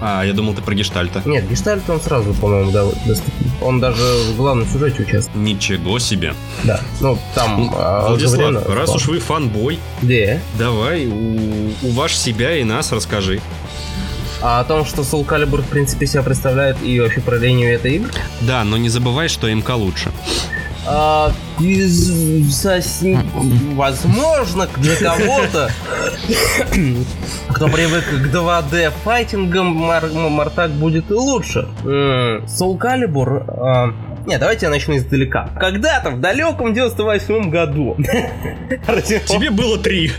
[0.00, 1.22] А, я думал, ты про гештальта.
[1.26, 3.50] Нет, гештальт он сразу, по-моему, да, доступен.
[3.60, 5.36] Он даже в главном сюжете участвует.
[5.36, 6.34] Ничего себе.
[6.64, 7.64] Да, ну там...
[7.64, 10.38] Ну, а, Владислав, раз уж вы фанбой, да.
[10.58, 13.40] давай у, у ваш себя и нас расскажи.
[14.42, 17.96] А о том, что Soul Calibur в принципе себя представляет и вообще про линию этой
[17.96, 18.10] игры?
[18.40, 20.10] Да, но не забывай, что МК лучше.
[20.86, 22.10] А, из,
[23.74, 25.70] возможно, для кого-то,
[27.50, 31.68] кто привык к 2D файтингам, Мартак будет лучше.
[31.84, 33.44] Soul Calibur...
[33.46, 33.92] А,
[34.26, 35.50] нет, давайте я начну издалека.
[35.58, 37.96] Когда-то, в далеком 98 году...
[37.98, 40.12] Тебе было три.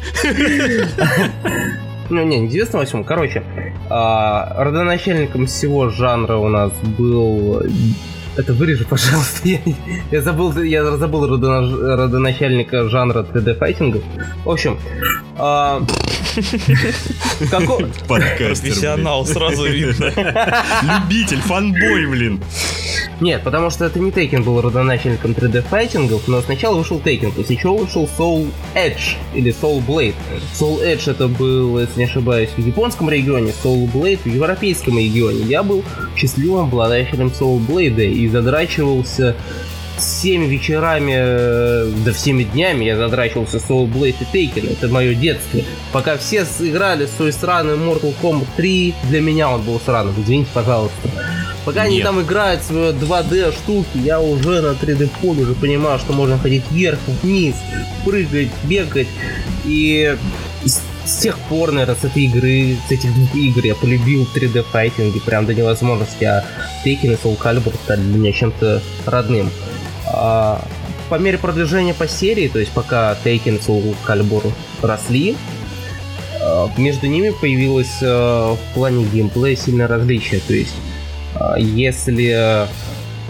[2.12, 3.44] Ну, не, не 98 короче.
[3.90, 7.64] А, родоначальником всего жанра у нас был...
[8.38, 9.40] Это вырежи, пожалуйста.
[9.48, 9.60] Я,
[10.12, 14.04] я забыл, я забыл родоначальника жанра 3D файтингов.
[14.46, 14.78] В общем,
[15.38, 15.82] а,
[18.08, 20.06] Профессионал, сразу видно.
[20.84, 22.42] Любитель, фанбой, блин.
[23.22, 27.56] Нет, потому что это не Тейкен был родоначальником 3D файтингов, но сначала вышел Тейкен, после
[27.56, 30.16] чего вышел Soul Edge или Soul Blade.
[30.60, 35.44] Soul Edge это был, если не ошибаюсь, в японском регионе, Soul Blade в европейском регионе.
[35.44, 35.84] Я был
[36.18, 39.36] счастливым обладателем Soul Blade и задрачивался
[40.00, 44.72] всеми вечерами, э, да всеми днями я задрачивался Soul Blade и Taken.
[44.72, 45.60] Это мое детство.
[45.92, 50.16] Пока все играли свой сраный Mortal Kombat 3, для меня он был сраным.
[50.18, 51.10] Извините, пожалуйста.
[51.66, 51.90] Пока Нет.
[51.90, 56.38] они там играют свои 2D штуки, я уже на 3D поле уже понимал, что можно
[56.40, 57.56] ходить вверх, вниз,
[58.04, 59.08] прыгать, бегать.
[59.66, 60.18] И
[61.06, 65.20] с тех пор, наверное, с этой игры, с этих двух игр я полюбил 3D файтинги
[65.20, 66.44] прям до невозможности, а
[66.86, 69.52] Tekken и Soul Calibur стали для меня чем-то родным.
[70.08, 70.66] А,
[71.10, 75.36] по мере продвижения по серии, то есть пока Tekken и Soul Calibur росли,
[76.42, 80.40] а, между ними появилось а, в плане геймплея сильное различие.
[80.40, 80.74] То есть
[81.58, 82.68] если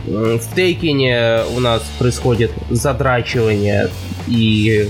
[0.06, 3.90] в Тейкине у нас происходит задрачивание
[4.28, 4.90] и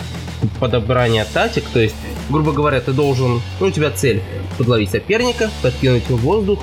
[0.59, 1.95] подобрание тактик, то есть
[2.31, 4.21] грубо говоря, ты должен, ну, у тебя цель
[4.57, 6.59] подловить соперника, подкинуть его в воздух,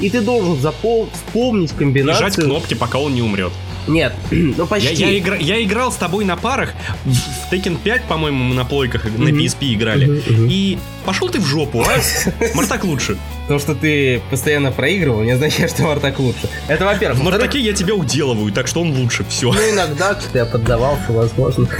[0.00, 1.08] и ты должен запол...
[1.12, 2.24] вспомнить комбинацию...
[2.24, 3.52] Нажать кнопки, пока он не умрет.
[3.86, 4.94] Нет, ну почти.
[4.94, 6.72] Я, я, игра, я играл с тобой на парах
[7.04, 10.22] в Tekken 5, по-моему, мы на плойках на PSP играли.
[10.48, 12.00] И пошел ты в жопу, а?
[12.54, 13.18] Мартак лучше.
[13.48, 16.48] То, что ты постоянно проигрывал, не означает, что Мартак лучше.
[16.66, 17.20] Это во-первых.
[17.20, 19.52] В Мартаке я тебя уделываю, так что он лучше, все.
[19.52, 21.68] Ну, иногда что-то я поддавался, возможно.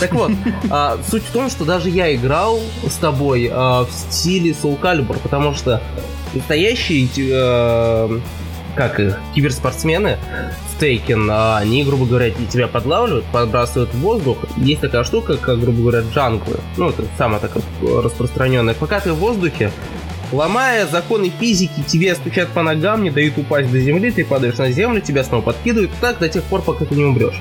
[0.00, 0.32] Так вот,
[0.70, 5.18] а, суть в том, что даже я играл с тобой а, в стиле Soul Calibur,
[5.22, 5.82] потому что
[6.34, 8.20] настоящие э,
[8.76, 10.18] как их, киберспортсмены
[10.70, 14.38] в Тейкен, а они, грубо говоря, тебя подлавливают, подбрасывают в воздух.
[14.58, 16.58] Есть такая штука, как, грубо говоря, джанглы.
[16.76, 18.74] Ну, это самая такая распространенная.
[18.74, 19.72] Пока ты в воздухе,
[20.30, 24.70] ломая законы физики, тебе стучат по ногам, не дают упасть до земли, ты падаешь на
[24.70, 27.40] землю, тебя снова подкидывают, так до тех пор, пока ты не умрешь.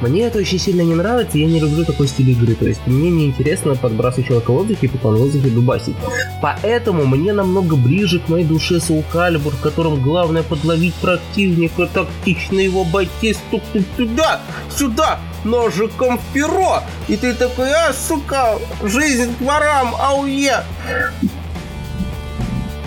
[0.00, 2.54] Мне это очень сильно не нравится, я не люблю такой стиль игры.
[2.54, 5.96] То есть мне не интересно подбрасывать человека в воздухе и потом в воздухе дубасить.
[6.42, 12.60] Поэтому мне намного ближе к моей душе Soul Calibur, в котором главное подловить противника, тактично
[12.60, 14.40] его обойти, стукнуть туда,
[14.76, 16.82] сюда, ножиком в перо.
[17.08, 20.64] И ты такой, а, сука, жизнь к ворам, ауе.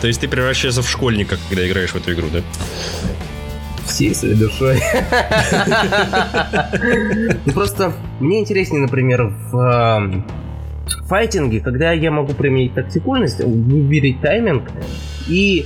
[0.01, 2.41] То есть ты превращаешься в школьника, когда играешь в эту игру, да?
[3.89, 4.79] Всей своей душой.
[7.45, 10.25] Ну просто мне интереснее, например, в эм,
[11.07, 14.69] файтинге, когда я могу применить тактикульность, выберить тайминг
[15.27, 15.65] и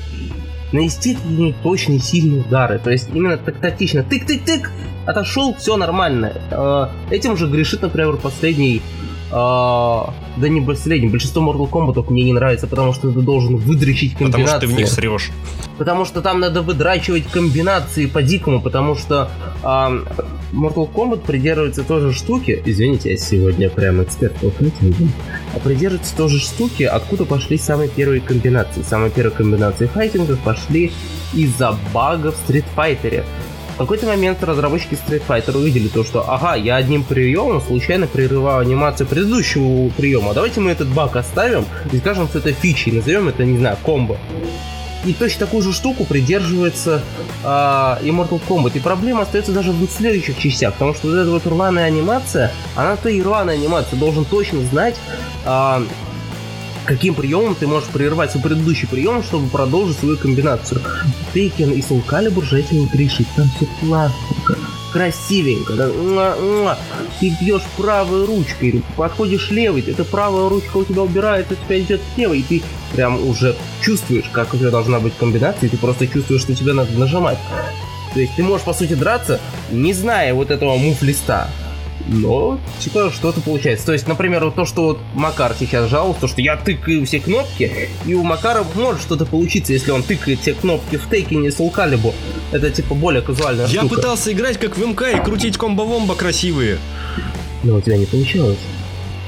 [0.72, 1.18] нанести
[1.62, 2.80] точные сильные удары.
[2.80, 4.00] То есть именно так тактично.
[4.00, 4.70] Тык-тык-тык!
[5.06, 6.34] Отошел, все нормально.
[6.50, 8.82] Э, этим же грешит, например, последний
[9.34, 11.10] да не последним.
[11.10, 14.44] Большинство Mortal Kombat мне не нравится, потому что ты должен выдрочить комбинации.
[14.44, 15.32] Потому что ты в них срешь.
[15.78, 19.32] Потому что там надо выдрачивать комбинации по-дикому, потому что
[19.64, 19.92] а,
[20.52, 22.62] Mortal Kombat придерживается тоже штуки.
[22.64, 25.10] Извините, я сегодня прям эксперт по файтингу.
[25.56, 28.84] А придерживается тоже штуки, откуда пошли самые первые комбинации.
[28.84, 30.92] Самые первые комбинации файтингов пошли
[31.34, 33.24] из-за багов в Street Fighter.
[33.74, 38.60] В какой-то момент разработчики Street Fighter увидели то, что ага, я одним приемом случайно прерываю
[38.60, 40.34] анимацию предыдущего приема.
[40.36, 44.18] Давайте мы этот баг оставим и скажем, что это фичи, назовем это, не знаю, комбо.
[45.06, 47.02] И точно такую же штуку придерживается
[47.44, 48.72] э, Immortal Kombat.
[48.76, 53.10] И проблема остается даже в следующих частях, потому что вот эта вот рваная анимация, она-то
[53.10, 54.96] и рваная анимация, должен точно знать,
[55.46, 55.86] э,
[56.86, 60.82] каким приемом ты можешь прервать свой предыдущий прием, чтобы продолжить свою комбинацию.
[61.34, 63.28] Тейкен и Soul Calibur же этим грешит.
[63.36, 64.58] Там все классненько,
[64.92, 65.74] красивенько.
[65.74, 66.78] Да.
[67.20, 72.02] Ты бьешь правой ручкой, подходишь левой, эта правая ручка у тебя убирается, у тебя идет
[72.18, 72.62] левой, и ты
[72.94, 76.74] прям уже чувствуешь, как у тебя должна быть комбинация, и ты просто чувствуешь, что тебе
[76.74, 77.38] надо нажимать.
[78.14, 79.40] То есть ты можешь, по сути, драться,
[79.72, 81.50] не зная вот этого мув-листа
[82.08, 83.86] но типа что-то получается.
[83.86, 87.20] То есть, например, вот то, что вот Макар сейчас жаловался, то, что я тыкаю все
[87.20, 91.60] кнопки, и у Макара может что-то получиться, если он тыкает все кнопки в Тейкине с
[91.60, 92.14] Улкалибу.
[92.52, 93.96] Это типа более казуальная Я штука.
[93.96, 96.78] пытался играть как в МК и крутить комбо-вомбо красивые.
[97.64, 98.58] Но у тебя не получилось.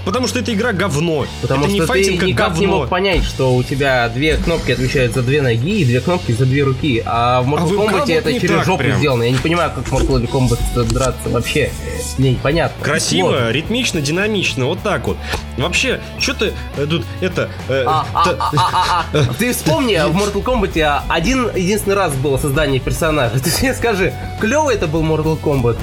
[0.05, 1.25] Потому что эта игра говно.
[1.41, 2.61] Потому это что не файтинг, ты как никак говно.
[2.61, 6.31] не мог понять, что у тебя две кнопки отвечают за две ноги и две кнопки
[6.31, 7.01] за две руки.
[7.05, 8.97] А в Mortal А в МК Kombat это через жопу прям.
[8.99, 9.23] сделано.
[9.23, 11.71] Я не понимаю, как в Mortal Kombat драться вообще.
[12.17, 12.83] Мне непонятно.
[12.83, 13.51] Красиво, Вот.
[13.51, 15.17] ритмично, динамично, вот так вот.
[15.57, 17.49] Вообще, что ты э, тут это...
[17.69, 19.33] э, А, а, а, а, а, а.
[19.39, 23.39] Ты вспомни, в Mortal Kombat один единственный раз было создание персонажа.
[23.43, 25.77] Ты мне скажи, клевый это был Mortal Kombat?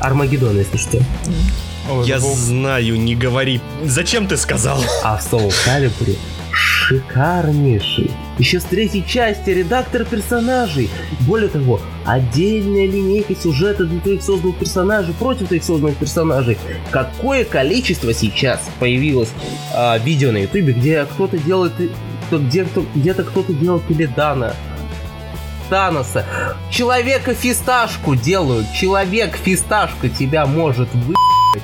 [0.00, 0.98] Армагеддон, если что.
[1.90, 3.60] Ой, Я был- знаю, не говори.
[3.84, 4.82] Зачем ты сказал?
[5.04, 6.16] А в Soul Calibur
[6.52, 8.10] шикарнейший.
[8.38, 10.90] Еще с третьей части редактор персонажей.
[11.20, 16.58] Более того, отдельная линейка сюжета для твоих созданных персонажей против твоих созданных персонажей.
[16.90, 19.28] Какое количество сейчас появилось
[19.74, 21.72] а, видео на ютубе, где кто-то делает...
[22.26, 24.54] кто- Где, кто, где-то кто-то делал Пеледана,
[25.68, 26.24] Таноса.
[26.70, 28.66] Человека фисташку делают.
[28.72, 31.14] Человек фисташка тебя может вы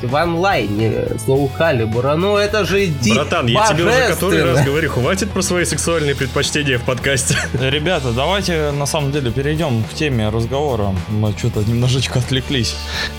[0.03, 0.89] в онлайне
[1.27, 2.17] Soul Calibur.
[2.17, 6.15] Ну это же ди- Братан, я тебе уже который раз говорю, хватит про свои сексуальные
[6.15, 7.37] предпочтения в подкасте.
[7.61, 10.93] Ребята, давайте на самом деле перейдем к теме разговора.
[11.09, 12.75] Мы что-то немножечко отвлеклись.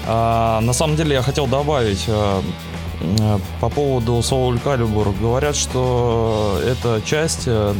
[0.05, 2.41] А, на самом деле я хотел добавить а,
[3.01, 5.15] м, по поводу Soul Calibur.
[5.19, 7.73] Говорят, что эта часть, э,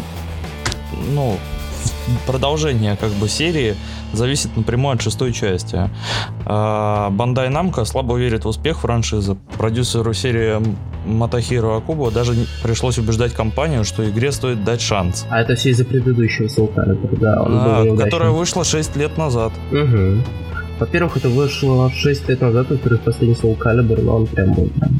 [1.10, 1.38] ну,
[2.26, 3.76] продолжение как бы серии
[4.14, 5.90] зависит напрямую от шестой части.
[6.46, 9.38] А, Бандай Намко слабо верит в успех франшизы.
[9.58, 10.62] Продюсеру серии
[11.06, 15.26] Матахиру Акуба даже пришлось убеждать компанию, что игре стоит дать шанс.
[15.30, 17.36] А это все из-за предыдущего Calibur, да.
[17.40, 19.54] А, которая вышла 6 лет назад.
[19.72, 20.24] Мгм.
[20.80, 25.00] Во-первых, это вышло 6 лет назад, во-вторых, последний Soul Calibur, но он прям был прям,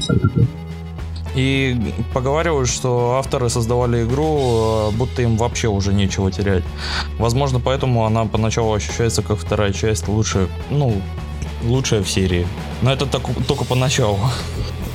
[0.00, 0.46] сам такой.
[1.34, 1.76] И
[2.12, 6.64] поговаривают, что авторы создавали игру, э, будто им вообще уже нечего терять.
[7.18, 11.00] Возможно, поэтому она поначалу ощущается как вторая часть лучше, ну,
[11.64, 12.46] лучшая в серии.
[12.82, 14.18] Но это так, только поначалу.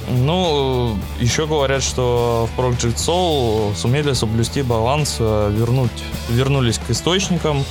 [0.10, 5.92] Ну, еще говорят, что в Project Soul сумели соблюсти баланс, э, вернуть,
[6.30, 7.64] вернулись к источникам,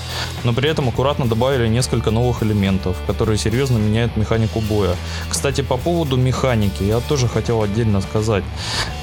[0.44, 4.96] но при этом аккуратно добавили несколько новых элементов, которые серьезно меняют механику боя.
[5.28, 8.44] Кстати, по поводу механики, я тоже хотел отдельно сказать.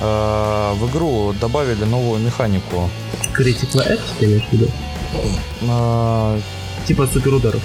[0.02, 2.90] Э, в игру добавили новую механику.
[3.38, 4.00] Critical
[4.52, 4.68] виду?
[5.62, 6.40] Э,
[6.88, 7.62] Типа суперударов.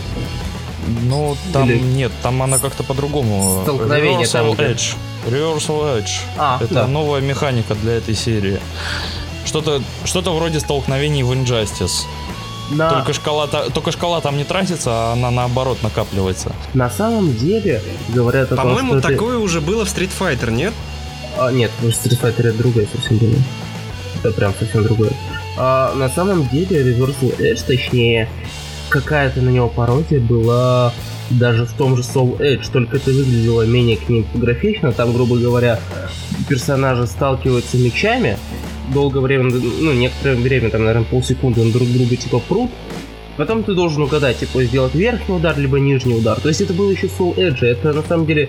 [1.02, 3.60] Ну, там Или- нет, там она как-то по-другому.
[3.62, 4.94] Столкновение там, Reversal где- Edge.
[5.26, 6.10] Reversal Edge.
[6.38, 6.86] А, Это да.
[6.86, 8.60] новая механика для этой серии.
[9.44, 12.04] Что-то что вроде столкновений в Injustice.
[12.70, 16.52] На, Только, шкала, только шкала там не тратится, а она наоборот накапливается.
[16.72, 20.50] на самом деле говорят о том, По-моему, что это- такое уже было в Street Fighter,
[20.50, 20.72] нет?
[21.38, 23.34] А, нет, в Street Fighter это другое совсем было.
[24.22, 25.12] Это прям совсем другое.
[25.58, 28.30] А, на самом деле Reversal Edge, точнее,
[28.94, 30.92] какая-то на него пародия была
[31.28, 34.92] даже в том же Soul Edge, только это выглядело менее кинематографично.
[34.92, 35.80] Там, грубо говоря,
[36.48, 38.38] персонажи сталкиваются мечами,
[38.92, 42.70] долгое время, ну, некоторое время, там, наверное, полсекунды друг друга типа прут,
[43.36, 46.40] Потом ты должен угадать, типа, сделать верхний удар, либо нижний удар.
[46.40, 47.66] То есть это было еще Soul Edge.
[47.66, 48.48] Это на самом деле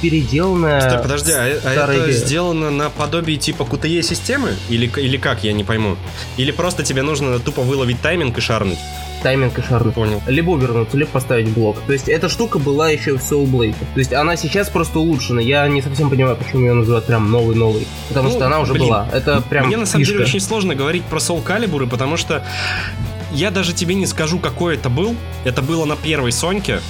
[0.00, 0.80] переделанная...
[0.82, 2.12] Стой, подожди, а, а это идея.
[2.12, 4.50] сделано на подобии типа QTE системы?
[4.68, 5.96] Или, или как, я не пойму?
[6.36, 8.78] Или просто тебе нужно тупо выловить тайминг и шарнуть?
[9.20, 9.94] Тайминг и шарнуть.
[9.94, 10.20] Понял.
[10.26, 11.76] Либо вернуться, либо поставить блок.
[11.86, 13.74] То есть эта штука была еще в Soul Blade.
[13.94, 15.40] То есть она сейчас просто улучшена.
[15.40, 17.86] Я не совсем понимаю, почему ее называют прям новый-новый.
[18.08, 19.08] Потому Ну, что она уже блин, была.
[19.12, 20.28] Это прям Мне на самом деле фишка.
[20.30, 22.44] очень сложно говорить про Soul Calibur, потому что
[23.32, 25.14] я даже тебе не скажу, какой это был.
[25.44, 26.80] Это было на первой Соньке.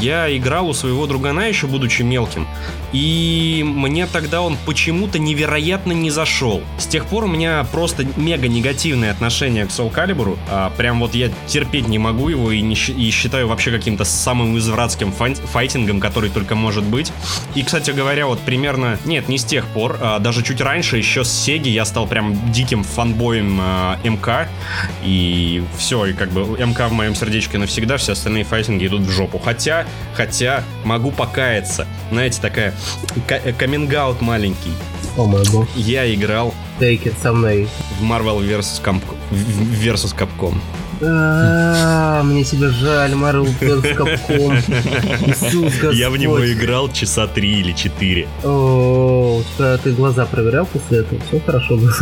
[0.00, 2.46] Я играл у своего другана, еще будучи мелким.
[2.92, 6.62] И мне тогда он почему-то невероятно не зашел.
[6.78, 10.38] С тех пор у меня просто мега негативное отношение к Soul Calibur.
[10.48, 14.56] А, прям вот я терпеть не могу его и, не и считаю вообще каким-то самым
[14.58, 17.12] извратским файтингом, который только может быть.
[17.54, 18.98] И, кстати говоря, вот примерно...
[19.04, 22.52] Нет, не с тех пор, а даже чуть раньше, еще с Сеги я стал прям
[22.52, 24.48] диким фанбоем а, МК.
[25.04, 29.10] И все, и как бы МК в моем сердечке навсегда, все остальные файтинги идут в
[29.10, 29.38] жопу.
[29.38, 31.86] Хотя, хотя, могу покаяться.
[32.10, 32.74] Знаете, такая
[33.58, 34.72] каминг-аут маленький.
[35.16, 35.66] О мой бог.
[35.74, 37.68] Я играл Take it со мной.
[38.00, 38.80] в Marvel vs.
[38.82, 39.16] Capcom.
[39.82, 40.54] Versus Capcom.
[41.02, 43.96] А, Мне себя жаль, Марвел vs.
[43.96, 45.92] Capcom.
[45.94, 48.28] Я в него играл часа три или четыре.
[48.44, 51.20] О, тебя ты глаза проверял после этого?
[51.28, 51.92] Все хорошо было.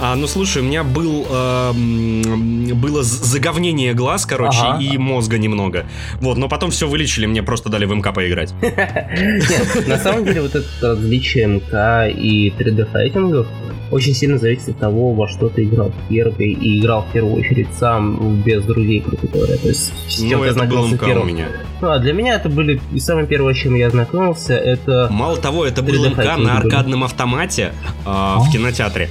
[0.00, 4.82] А, ну слушай, у меня был эм, было заговнение глаз, короче, Ага.
[4.82, 5.86] и мозга немного.
[6.20, 8.54] Вот, но потом все вылечили, мне просто дали в МК поиграть.
[8.62, 13.48] Нет, на самом деле вот это различие МК и 3D файтингов
[13.90, 17.68] очень сильно зависит от того, во что ты играл первый, и играл в первую очередь
[17.78, 19.56] сам, без друзей, грубо говоря.
[19.56, 21.48] То есть, с Ну, это был МК у меня.
[21.80, 22.80] Ну, а для меня это были...
[22.92, 25.08] И самое первое, с чем я ознакомился, это...
[25.10, 27.72] Мало того, это был 3D МК на аркадном автомате
[28.04, 29.08] а, в кинотеатре.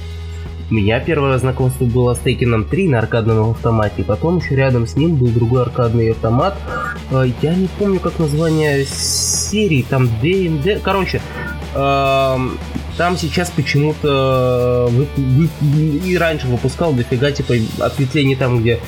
[0.70, 4.96] У меня первое знакомство было с Тейкеном 3 на аркадном автомате, потом еще рядом с
[4.96, 6.58] ним был другой аркадный автомат.
[7.10, 10.80] Э, Я не помню, как название серии, там D&D...
[10.82, 11.22] Короче,
[11.72, 14.90] там сейчас почему-то
[16.04, 18.80] и раньше выпускал дофига типа ответвлений там, где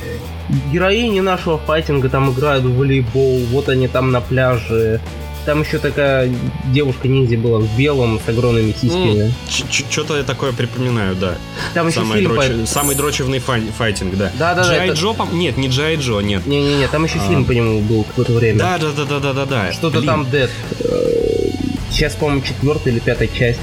[0.71, 4.99] героини нашего файтинга там играют в волейбол, вот они там на пляже.
[5.45, 6.31] Там еще такая
[6.71, 9.33] девушка-ниндзя была в белом с огромными сиськами.
[9.89, 11.35] Что-то я такое припоминаю, да.
[11.73, 14.31] Там еще Самый, фильм по- дрочи- самый дрочевный фай- файтинг, да.
[14.37, 16.45] Да-да-да, Джай это- Джо, пом- нет, не Джай Джо, нет.
[16.45, 17.27] Не-не-не, там еще А.
[17.27, 18.59] фильм по нему был какое-то время.
[18.59, 19.71] Да, да, да, да, да, да, да.
[19.73, 20.49] Что-то там Dead.
[20.79, 21.07] Э,
[21.89, 23.59] Сейчас, по-моему, четвертая или пятая часть.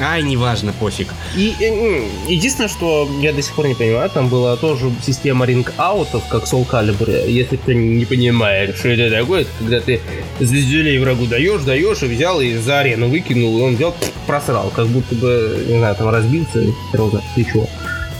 [0.00, 1.08] Ай, неважно, пофиг.
[1.36, 5.44] И э, м, единственное, что я до сих пор не понимаю, там была тоже система
[5.44, 7.28] ринг-аутов, как Soul Calibur.
[7.28, 10.00] Если кто не понимает, что это такое, это когда ты
[10.40, 13.94] звездюлей врагу даешь, даешь, и взял, и за арену выкинул, и он взял,
[14.26, 16.62] просрал, как будто бы, не знаю, там разбился,
[16.94, 17.68] знает, ты чего.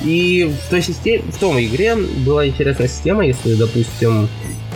[0.03, 4.28] И в той системе, в том игре была интересная система, если, допустим,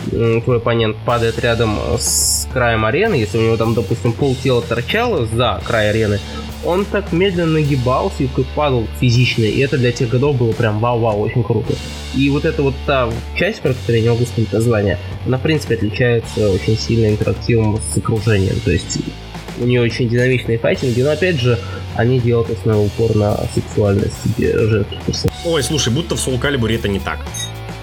[0.09, 5.25] твой оппонент падает рядом с краем арены, если у него там, допустим, пол тела торчало
[5.25, 6.19] за край арены,
[6.65, 10.79] он так медленно нагибался и как падал физично, и это для тех годов было прям
[10.79, 11.73] вау-вау, очень круто.
[12.15, 15.41] И вот эта вот та часть, про которую я не могу вспомнить название, она, в
[15.41, 18.97] принципе, отличается очень сильно интерактивом с окружением, то есть
[19.59, 21.57] у нее очень динамичные файтинги, но опять же,
[21.95, 25.41] они делают основной упор на сексуальность женских персонажей.
[25.45, 27.19] Ой, слушай, будто в Soul Calibur это не так.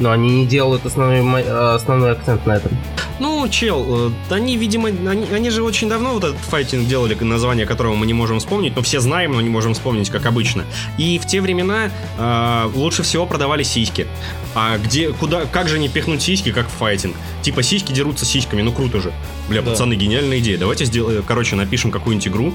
[0.03, 1.42] Но они не делают основной,
[1.74, 2.76] основной акцент на этом.
[3.20, 7.66] Ну, чел, э, они, видимо, они, они же очень давно вот этот файтинг делали, название
[7.66, 10.64] которого мы не можем вспомнить, но все знаем, но не можем вспомнить, как обычно.
[10.98, 14.09] И в те времена э, лучше всего продавали сиськи.
[14.57, 17.14] А где, куда, как же не пихнуть сиськи, как в файтинг?
[17.42, 19.12] Типа сиськи дерутся сиськами, ну круто же.
[19.48, 19.70] Бля, да.
[19.70, 20.59] пацаны, гениальная идея.
[20.59, 22.55] Давайте сделаем, короче, напишем какую-нибудь игру,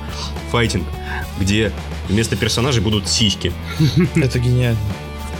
[0.51, 0.85] файтинг,
[1.39, 1.71] где
[2.09, 3.53] вместо персонажей будут сиськи.
[4.15, 4.79] Это гениально.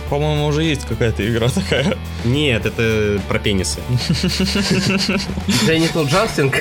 [0.10, 1.98] По-моему, уже есть какая-то игра такая.
[2.24, 3.80] Нет, это про пенисы.
[5.68, 6.60] Genital Джастинг.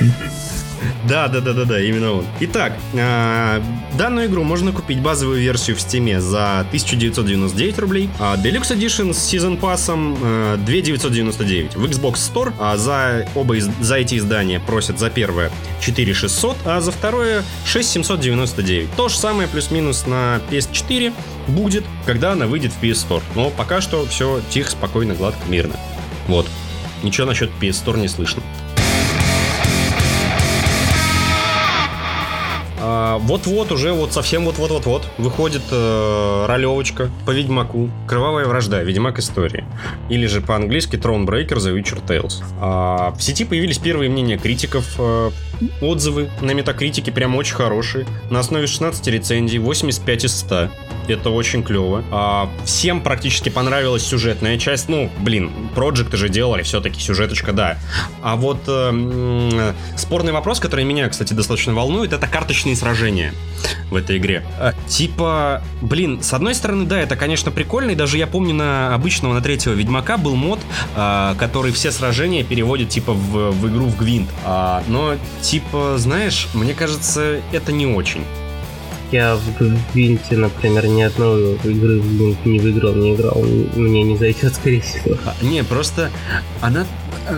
[1.08, 2.24] Да, да, да, да, да, именно он.
[2.40, 3.60] Итак, э,
[3.96, 9.32] данную игру можно купить базовую версию в Steam за 1999 рублей, а Deluxe Edition с
[9.32, 11.76] Season Pass э, 2999.
[11.76, 16.92] В Xbox Store а за оба за эти издания просят за первое 4600, а за
[16.92, 18.90] второе 6799.
[18.96, 21.12] То же самое плюс-минус на PS4
[21.48, 23.22] будет, когда она выйдет в PS Store.
[23.34, 25.76] Но пока что все тихо, спокойно, гладко, мирно.
[26.26, 26.46] Вот.
[27.02, 28.42] Ничего насчет PS Store не слышно.
[33.18, 37.90] Вот-вот уже, вот совсем вот-вот-вот-вот выходит э, ролевочка по Ведьмаку.
[38.06, 39.64] Кровавая вражда, Ведьмак истории.
[40.08, 42.42] Или же по-английски Thronebreaker The Witcher Tales.
[42.60, 44.84] А, в сети появились первые мнения критиков.
[44.98, 45.30] Э,
[45.80, 48.06] отзывы на метакритике прям очень хорошие.
[48.30, 50.70] На основе 16 рецензий, 85 из 100.
[51.08, 52.04] Это очень клево.
[52.10, 54.88] А, всем практически понравилась сюжетная часть.
[54.88, 57.78] Ну, блин, проекты же делали, все-таки сюжеточка, да.
[58.22, 63.32] А вот э, спорный вопрос, который меня, кстати, достаточно волнует, это карточные сражения
[63.90, 64.44] в этой игре.
[64.58, 68.94] А, типа, блин, с одной стороны, да, это, конечно, прикольно, и даже я помню на
[68.94, 70.60] обычного, на третьего Ведьмака был мод,
[70.94, 74.28] а, который все сражения переводит, типа, в, в игру в Гвинт.
[74.44, 78.24] А, но, типа, знаешь, мне кажется, это не очень.
[79.12, 83.40] Я в Гвинте, например, ни одной игры в Гвинт не выиграл, не играл.
[83.76, 85.16] Мне не зайдет, скорее всего.
[85.24, 86.10] А, не, просто
[86.60, 86.86] она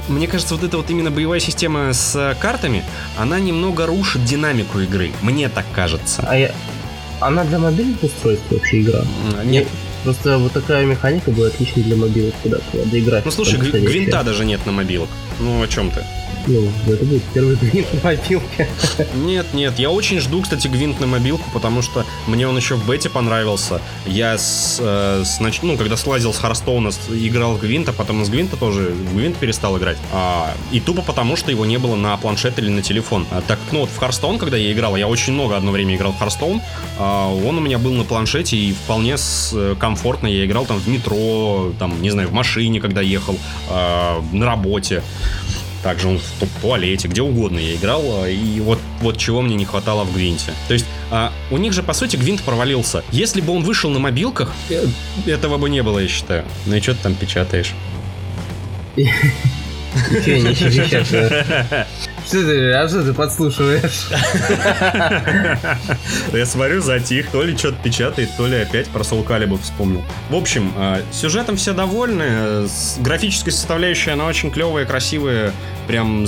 [0.09, 2.85] мне кажется, вот эта вот именно боевая система с картами,
[3.17, 5.13] она немного рушит динамику игры.
[5.23, 6.25] Мне так кажется.
[6.29, 6.53] А я...
[7.21, 9.01] Она для мобильных устройств вообще игра?
[9.45, 9.67] Нет.
[10.05, 13.25] Просто вот такая механика была отличной для мобилок, куда надо играть.
[13.25, 15.09] Ну слушай, гвинта даже нет на мобилок.
[15.41, 16.05] Ну о чем ты?
[16.49, 18.69] Ну, это будет первый гвинт на мобилке.
[19.15, 22.87] Нет, нет, я очень жду, кстати, гвинт на мобилку, потому что мне он еще в
[22.87, 23.83] бете понравился.
[24.07, 28.31] Я с, э, с ну, когда слазил с Харстоуна, играл в гвинт, а потом из
[28.31, 29.99] гвинта тоже гвинт перестал играть.
[30.11, 33.27] А, и тупо потому, что его не было на планшет или на телефон.
[33.31, 36.13] А, так, ну вот в Харстоун, когда я играл, я очень много одно время играл
[36.13, 36.63] в Харстоун,
[36.99, 40.27] а, он у меня был на планшете и вполне с, э, комфортно.
[40.27, 43.39] Я играл там в метро, там, не знаю, в машине, когда ехал,
[43.71, 45.03] э, на работе.
[45.83, 49.65] Также он в туалете, где угодно я играл, а, и вот, вот чего мне не
[49.65, 50.53] хватало в Гвинте.
[50.67, 53.03] То есть а, у них же, по сути, Гвинт провалился.
[53.13, 54.87] Если бы он вышел на мобилках, э,
[55.27, 56.45] этого бы не было, я считаю.
[56.67, 57.75] Ну и что ты там печатаешь?
[62.29, 64.11] Что ты, а что ты подслушиваешь?
[66.35, 70.05] Я смотрю, затих, то ли что-то печатает, то ли опять про Soul Calibur вспомнил.
[70.29, 72.69] В общем, а, сюжетом все довольны,
[72.99, 75.55] графической составляющей она очень клевая, красивая,
[75.87, 76.27] прям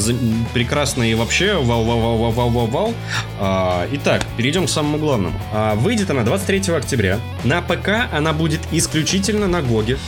[0.55, 2.95] прекрасная и вообще вау-вау-вау-вау-вау-вау.
[3.39, 5.39] А, итак, перейдем к самому главному.
[5.53, 7.21] А, выйдет она 23 октября.
[7.45, 9.99] На ПК она будет исключительно на Гоге.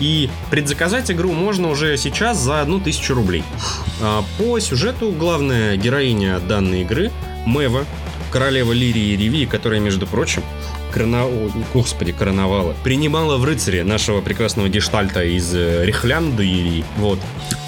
[0.00, 3.44] И предзаказать игру можно уже сейчас за одну тысячу рублей.
[4.00, 7.10] А, по сюжету главная героиня данной игры
[7.46, 7.84] Мэва,
[8.30, 10.42] королева Лирии и Ривии, которая, между прочим,
[10.96, 11.26] корона...
[11.74, 16.84] господи, короновала, принимала в рыцаре нашего прекрасного гештальта из э, Рихлянды.
[16.96, 17.18] Вот.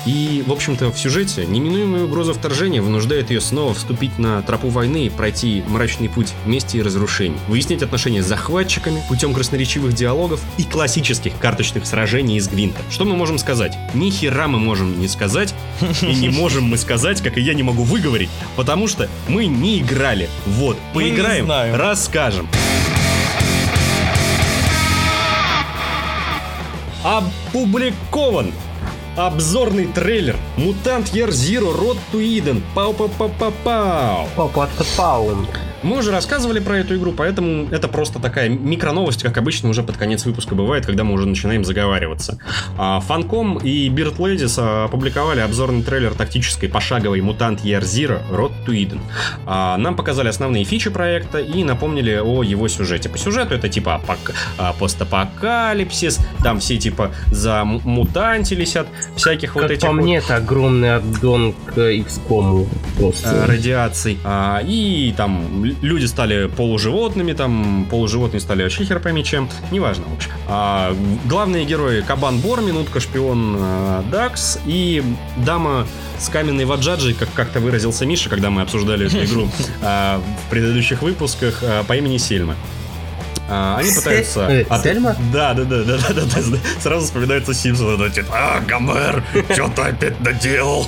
[0.07, 5.05] И, в общем-то, в сюжете неминуемая угроза вторжения вынуждает ее снова вступить на тропу войны
[5.05, 7.37] и пройти мрачный путь мести и разрушений.
[7.49, 12.81] Выяснить отношения с захватчиками путем красноречивых диалогов и классических карточных сражений из Гвинта.
[12.91, 13.77] Что мы можем сказать?
[13.93, 15.55] Ни хера мы можем не сказать,
[16.01, 19.81] и не можем мы сказать, как и я не могу выговорить, потому что мы не
[19.81, 20.31] играли.
[20.47, 22.49] Вот, поиграем, расскажем.
[27.09, 28.53] Опубликован
[29.17, 32.63] обзорный трейлер Мутант Year Zero Road to Eden.
[32.75, 34.29] Пау-пау-пау-пау.
[34.37, 35.47] Пау-пау-пау.
[35.83, 39.97] Мы уже рассказывали про эту игру, поэтому это просто такая микроновость, как обычно уже под
[39.97, 42.39] конец выпуска бывает, когда мы уже начинаем заговариваться.
[42.77, 49.01] А, Фанком и Beard Ladies опубликовали обзорный трейлер тактической пошаговой Year Zero Road to Eden.
[49.47, 53.09] А, нам показали основные фичи проекта и напомнили о его сюжете.
[53.09, 54.33] По сюжету это типа апок...
[54.59, 58.77] А, постапокалипсис, там все типа за мутантились
[59.17, 59.87] всяких как вот этих...
[59.87, 62.69] по мне, это огромный аддон к XCOM
[62.99, 63.47] просто.
[63.47, 64.19] Радиаций.
[64.65, 70.31] И там люди стали полуживотными, там полуживотные стали вообще хер пойми чем, неважно, в общем.
[70.47, 75.03] А, главные герои Кабан Бор, Минутка Шпион э, Дакс и
[75.37, 75.87] дама
[76.19, 79.49] с каменной ваджаджей, как как-то выразился Миша, когда мы обсуждали эту игру
[79.83, 82.57] а, в предыдущих выпусках а, по имени Сельма.
[83.49, 84.41] А, они пытаются...
[84.49, 85.17] Э, от- Сельма?
[85.33, 86.59] Да, да, да, да, да, да, да.
[86.83, 89.25] Сразу вспоминается Симпсон, значит, а, Гомер,
[89.55, 90.87] что ты опять наделал?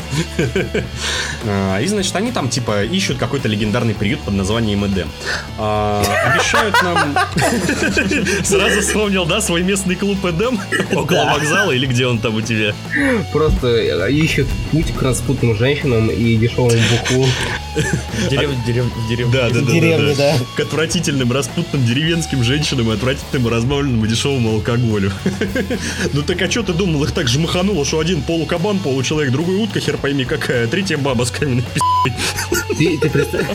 [1.47, 5.09] А, И, значит, они там, типа, ищут какой-то легендарный приют под названием Эдем.
[5.59, 6.03] А,
[6.33, 7.17] Обещают нам...
[8.45, 10.61] Сразу вспомнил, да, свой местный клуб Эдем?
[10.93, 12.75] Около вокзала или где он там у тебя?
[13.33, 17.27] Просто ищут путь к распутным женщинам и дешевому бухлу.
[17.77, 20.45] В дерев- в дерев- в дерев- Да, да, да, да, да.
[20.57, 25.13] К отвратительным распутным деревенским женщинам и отвратительному разбавленному дешевому алкоголю.
[26.13, 29.81] Ну так а что ты думал, их так жмахануло, что один полукабан, получеловек, другой утка,
[29.81, 32.75] хер пойми какая, третья баба с каменной пи***й.
[32.77, 33.47] Ты, ты представь...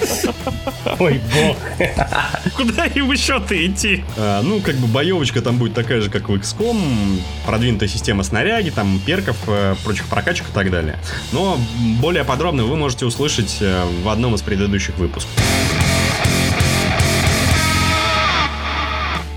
[1.00, 1.58] Ой, бог.
[2.56, 4.04] Куда им еще-то идти?
[4.18, 8.70] А, ну, как бы боевочка там будет такая же, как в XCOM, продвинутая система снаряги,
[8.70, 11.00] там перков, э, прочих прокачек и так далее.
[11.32, 11.60] Но
[12.00, 15.34] более подробно вы можете услышать э, в одном из предыдущих выпусков.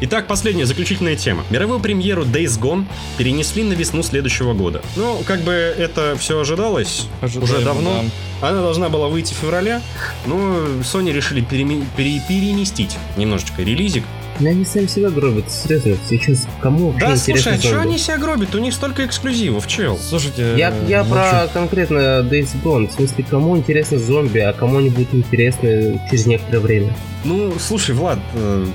[0.01, 1.45] Итак, последняя заключительная тема.
[1.51, 2.85] Мировую премьеру Days Gone
[3.17, 4.81] перенесли на весну следующего года.
[4.95, 8.05] Ну, как бы это все ожидалось уже Ожидаемо, давно.
[8.41, 9.81] Она должна была выйти в феврале,
[10.27, 10.37] но
[10.83, 14.05] Sony решили переме- пере- переместить немножечко релизик.
[14.39, 15.97] Ну, они сами себя гробят, серьезно.
[16.09, 18.55] Сейчас кому Да, слушай, а что они себя гробят?
[18.55, 19.99] У них столько эксклюзивов, чел.
[19.99, 22.87] Слушайте, Я, я ну, про конкретно Days Gone.
[22.89, 26.95] В смысле, кому интересно зомби, а кому они будут интересны через некоторое время.
[27.25, 28.67] Ну, слушай, Влад, э,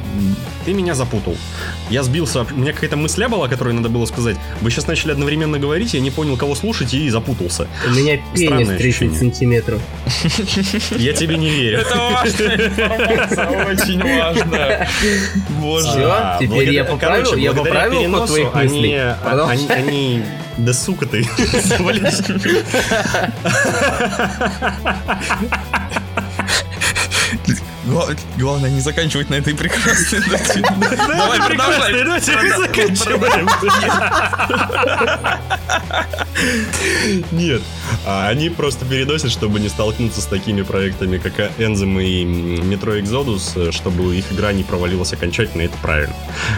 [0.64, 1.36] ты меня запутал.
[1.90, 4.38] Я сбился, у меня какая-то мысля была, которую надо было сказать.
[4.62, 7.68] Вы сейчас начали одновременно говорить, я не понял, кого слушать, и запутался.
[7.88, 9.20] У меня пенис Странное 30 ощущение.
[9.20, 9.82] сантиметров.
[10.98, 11.80] Я тебе не верю.
[11.80, 14.90] Это важная информация, очень важная.
[15.62, 16.14] Боже.
[16.40, 18.98] Теперь я поправил, я поправил ход твоих они, мыслей.
[19.48, 20.24] они, они-
[20.58, 21.24] Да сука ты,
[28.38, 30.62] Главное не заканчивать на этой прекрасной ноте.
[31.08, 32.04] Давай, продолжай.
[32.04, 33.50] Давайте заканчиваем.
[37.32, 37.62] Нет,
[38.06, 43.72] а они просто переносят, чтобы не столкнуться с такими проектами, как Энзем и Metro Exodus,
[43.72, 46.16] чтобы их игра не провалилась окончательно, это правильно.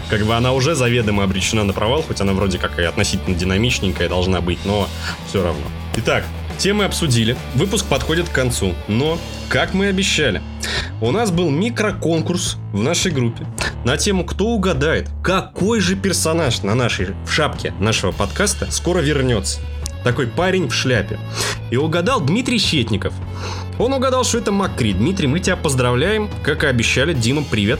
[0.09, 4.09] Как бы она уже заведомо обречена на провал, хоть она вроде как и относительно динамичненькая
[4.09, 4.87] должна быть, но
[5.27, 5.63] все равно.
[5.97, 6.23] Итак,
[6.55, 10.41] темы обсудили, выпуск подходит к концу, но, как мы обещали,
[11.01, 13.45] у нас был микроконкурс в нашей группе
[13.83, 19.59] на тему «Кто угадает, какой же персонаж на нашей в шапке нашего подкаста скоро вернется?»
[20.03, 21.17] Такой парень в шляпе.
[21.71, 23.11] И угадал Дмитрий Щетников.
[23.79, 24.93] Он угадал, что это Маккри.
[24.93, 26.29] Дмитрий, мы тебя поздравляем.
[26.43, 27.79] Как и обещали, Дима, привет.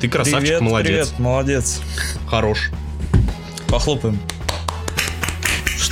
[0.00, 0.88] Ты красавчик, Привет, молодец.
[0.88, 1.80] привет, молодец.
[2.26, 2.72] Хорош.
[3.68, 4.18] Похлопаем.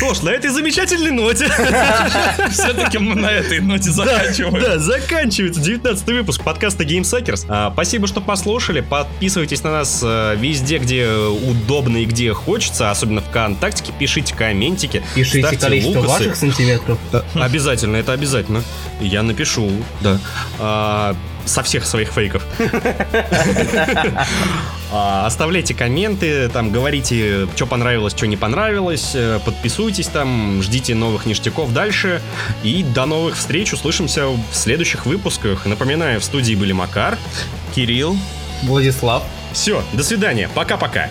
[0.00, 1.44] Что ж, на этой замечательной ноте
[2.50, 4.58] Все-таки мы на этой ноте заканчиваем.
[4.58, 7.44] Да, заканчивается 19 выпуск подкаста Game Suckers.
[7.50, 8.80] А, спасибо, что послушали.
[8.80, 13.92] Подписывайтесь на нас э, везде, где удобно и где хочется, особенно ВКонтакте.
[13.98, 15.02] Пишите комментики.
[15.14, 16.98] Пишите количество ваших сантиметров.
[17.34, 18.62] Обязательно, это обязательно.
[19.02, 19.70] Я напишу,
[20.00, 21.14] да.
[21.44, 22.44] Со всех своих фейков.
[24.92, 31.26] А, Оставляйте комменты, там говорите, что понравилось, что не понравилось, э, подписывайтесь там, ждите новых
[31.26, 32.20] ништяков дальше.
[32.64, 35.64] И до новых встреч, услышимся в следующих выпусках.
[35.64, 37.16] Напоминаю, в студии были Макар.
[37.72, 38.16] Кирилл.
[38.64, 39.22] Владислав.
[39.52, 41.08] Все, до свидания, пока-пока.